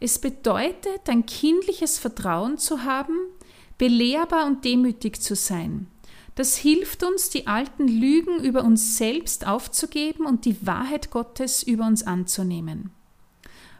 Es 0.04 0.18
bedeutet, 0.18 1.08
ein 1.08 1.24
kindliches 1.24 1.98
Vertrauen 1.98 2.58
zu 2.58 2.84
haben, 2.84 3.16
belehrbar 3.78 4.44
und 4.44 4.62
demütig 4.62 5.22
zu 5.22 5.34
sein, 5.34 5.86
das 6.34 6.58
hilft 6.58 7.02
uns, 7.02 7.30
die 7.30 7.46
alten 7.46 7.88
Lügen 7.88 8.44
über 8.44 8.64
uns 8.64 8.98
selbst 8.98 9.46
aufzugeben 9.46 10.26
und 10.26 10.44
die 10.44 10.66
Wahrheit 10.66 11.10
Gottes 11.10 11.62
über 11.62 11.86
uns 11.86 12.02
anzunehmen. 12.02 12.90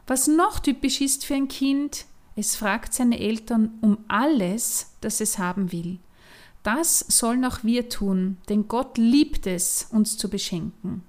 Was 0.07 0.27
noch 0.27 0.61
typisch 0.61 1.03
ist 1.03 1.27
für 1.27 1.35
ein 1.35 1.49
Kind, 1.49 2.07
es 2.37 2.57
fragt 2.57 2.95
seine 2.95 3.21
Eltern 3.21 3.77
um 3.83 3.99
alles, 4.09 4.95
das 5.03 5.21
es 5.21 5.37
haben 5.37 5.73
will. 5.73 5.99
Das 6.63 7.01
sollen 7.01 7.45
auch 7.45 7.65
wir 7.65 7.91
tun, 7.91 8.39
denn 8.49 8.67
Gott 8.67 8.97
liebt 8.97 9.47
es, 9.47 9.89
uns 9.91 10.17
zu 10.17 10.31
beschenken. 10.31 11.03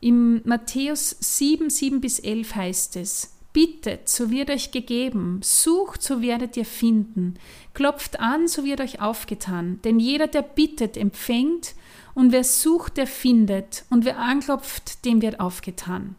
Im 0.00 0.42
Matthäus 0.44 1.16
7, 1.20 1.70
7 1.70 2.00
bis 2.00 2.18
11 2.18 2.54
heißt 2.56 2.96
es, 2.96 3.35
Bittet, 3.56 4.10
so 4.10 4.30
wird 4.30 4.50
euch 4.50 4.70
gegeben, 4.70 5.40
sucht, 5.42 6.02
so 6.02 6.20
werdet 6.20 6.58
ihr 6.58 6.66
finden, 6.66 7.38
klopft 7.72 8.20
an, 8.20 8.48
so 8.48 8.66
wird 8.66 8.82
euch 8.82 9.00
aufgetan, 9.00 9.80
denn 9.82 9.98
jeder, 9.98 10.26
der 10.26 10.42
bittet, 10.42 10.98
empfängt, 10.98 11.74
und 12.12 12.32
wer 12.32 12.44
sucht, 12.44 12.98
der 12.98 13.06
findet, 13.06 13.86
und 13.88 14.04
wer 14.04 14.18
anklopft, 14.18 15.06
dem 15.06 15.22
wird 15.22 15.40
aufgetan. 15.40 16.16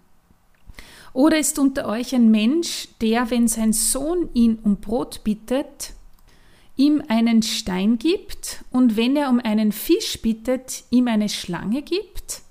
Oder 1.13 1.37
ist 1.37 1.59
unter 1.59 1.87
euch 1.87 2.15
ein 2.15 2.31
Mensch, 2.31 2.87
der, 3.01 3.29
wenn 3.29 3.47
sein 3.47 3.71
Sohn 3.71 4.29
ihn 4.33 4.57
um 4.63 4.77
Brot 4.77 5.23
bittet, 5.23 5.93
ihm 6.75 7.03
einen 7.07 7.43
Stein 7.43 7.99
gibt, 7.99 8.63
und 8.71 8.97
wenn 8.97 9.15
er 9.15 9.29
um 9.29 9.39
einen 9.39 9.71
Fisch 9.71 10.19
bittet, 10.23 10.85
ihm 10.89 11.07
eine 11.07 11.29
Schlange 11.29 11.83
gibt? 11.83 12.41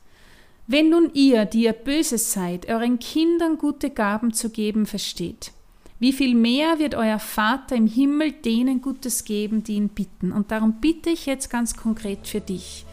Wenn 0.68 0.90
nun 0.90 1.10
ihr, 1.14 1.44
die 1.44 1.64
ihr 1.64 1.72
böse 1.72 2.18
seid, 2.18 2.68
euren 2.68 2.98
Kindern 2.98 3.56
gute 3.56 3.90
Gaben 3.90 4.32
zu 4.32 4.50
geben 4.50 4.86
versteht, 4.86 5.52
wie 6.00 6.12
viel 6.12 6.34
mehr 6.34 6.78
wird 6.78 6.94
euer 6.94 7.20
Vater 7.20 7.76
im 7.76 7.86
Himmel 7.86 8.32
denen 8.32 8.82
Gutes 8.82 9.24
geben, 9.24 9.62
die 9.62 9.74
ihn 9.74 9.88
bitten? 9.88 10.32
Und 10.32 10.50
darum 10.50 10.80
bitte 10.80 11.10
ich 11.10 11.24
jetzt 11.24 11.50
ganz 11.50 11.76
konkret 11.76 12.26
für 12.26 12.40
dich. 12.40 12.84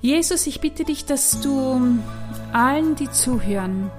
Jesus, 0.00 0.46
ich 0.46 0.60
bitte 0.60 0.84
dich, 0.84 1.04
dass 1.04 1.40
du 1.42 1.98
allen, 2.52 2.94
die 2.96 3.10
zuhören, 3.10 3.90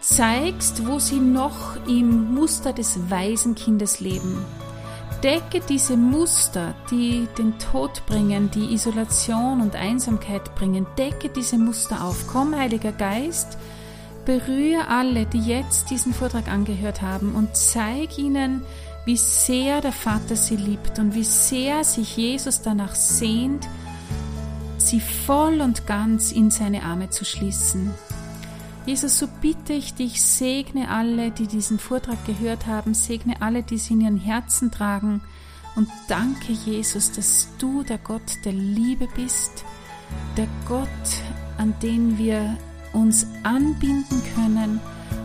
zeigst, 0.00 0.86
wo 0.86 1.00
sie 1.00 1.18
noch 1.18 1.76
im 1.88 2.32
Muster 2.32 2.72
des 2.72 3.10
Waisenkindes 3.10 4.00
leben 4.00 4.44
Decke 5.22 5.60
diese 5.66 5.96
Muster, 5.96 6.74
die 6.90 7.26
den 7.38 7.58
Tod 7.58 8.04
bringen, 8.06 8.50
die 8.50 8.74
Isolation 8.74 9.60
und 9.60 9.74
Einsamkeit 9.74 10.54
bringen, 10.54 10.86
decke 10.98 11.30
diese 11.30 11.58
Muster 11.58 12.04
auf. 12.04 12.26
Komm, 12.26 12.54
Heiliger 12.54 12.92
Geist, 12.92 13.56
berühre 14.24 14.88
alle, 14.88 15.24
die 15.26 15.40
jetzt 15.40 15.90
diesen 15.90 16.12
Vortrag 16.12 16.48
angehört 16.48 17.00
haben 17.00 17.34
und 17.34 17.56
zeig 17.56 18.18
ihnen, 18.18 18.62
wie 19.06 19.16
sehr 19.16 19.80
der 19.80 19.92
Vater 19.92 20.36
sie 20.36 20.56
liebt 20.56 20.98
und 20.98 21.14
wie 21.14 21.24
sehr 21.24 21.84
sich 21.84 22.16
Jesus 22.16 22.60
danach 22.60 22.94
sehnt, 22.94 23.66
sie 24.78 25.00
voll 25.00 25.60
und 25.60 25.86
ganz 25.86 26.32
in 26.32 26.50
seine 26.50 26.82
Arme 26.82 27.08
zu 27.08 27.24
schließen. 27.24 27.94
Jesus, 28.86 29.18
so 29.18 29.26
bitte 29.40 29.72
ich 29.72 29.94
dich, 29.94 30.22
segne 30.22 30.88
alle, 30.88 31.32
die 31.32 31.48
diesen 31.48 31.80
Vortrag 31.80 32.24
gehört 32.24 32.68
haben, 32.68 32.94
segne 32.94 33.42
alle, 33.42 33.64
die 33.64 33.78
sie 33.78 33.94
in 33.94 34.00
ihren 34.00 34.16
Herzen 34.16 34.70
tragen 34.70 35.22
und 35.74 35.88
danke 36.08 36.52
Jesus, 36.52 37.10
dass 37.10 37.48
du 37.58 37.82
der 37.82 37.98
Gott 37.98 38.44
der 38.44 38.52
Liebe 38.52 39.08
bist, 39.14 39.64
der 40.36 40.46
Gott, 40.68 40.88
an 41.58 41.74
den 41.82 42.16
wir 42.16 42.56
uns 42.92 43.26
anbinden 43.42 44.22
können 44.34 44.80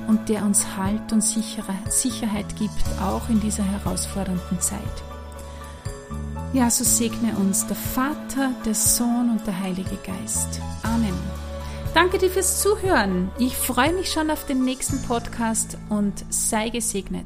und 0.07 0.27
der 0.27 0.43
uns 0.43 0.75
Halt 0.75 1.13
und 1.13 1.21
Sicherheit 1.21 2.55
gibt, 2.57 2.99
auch 2.99 3.29
in 3.29 3.39
dieser 3.39 3.63
herausfordernden 3.63 4.59
Zeit. 4.59 4.79
Ja, 6.51 6.69
so 6.69 6.83
segne 6.83 7.37
uns 7.37 7.65
der 7.67 7.77
Vater, 7.77 8.51
der 8.65 8.75
Sohn 8.75 9.29
und 9.29 9.45
der 9.45 9.57
Heilige 9.57 9.97
Geist. 10.03 10.59
Amen. 10.83 11.50
Danke 11.93 12.17
dir 12.17 12.29
fürs 12.29 12.61
Zuhören. 12.61 13.31
Ich 13.37 13.57
freue 13.57 13.91
mich 13.91 14.11
schon 14.11 14.31
auf 14.31 14.45
den 14.45 14.63
nächsten 14.63 15.01
Podcast 15.03 15.77
und 15.89 16.13
sei 16.29 16.69
gesegnet. 16.69 17.25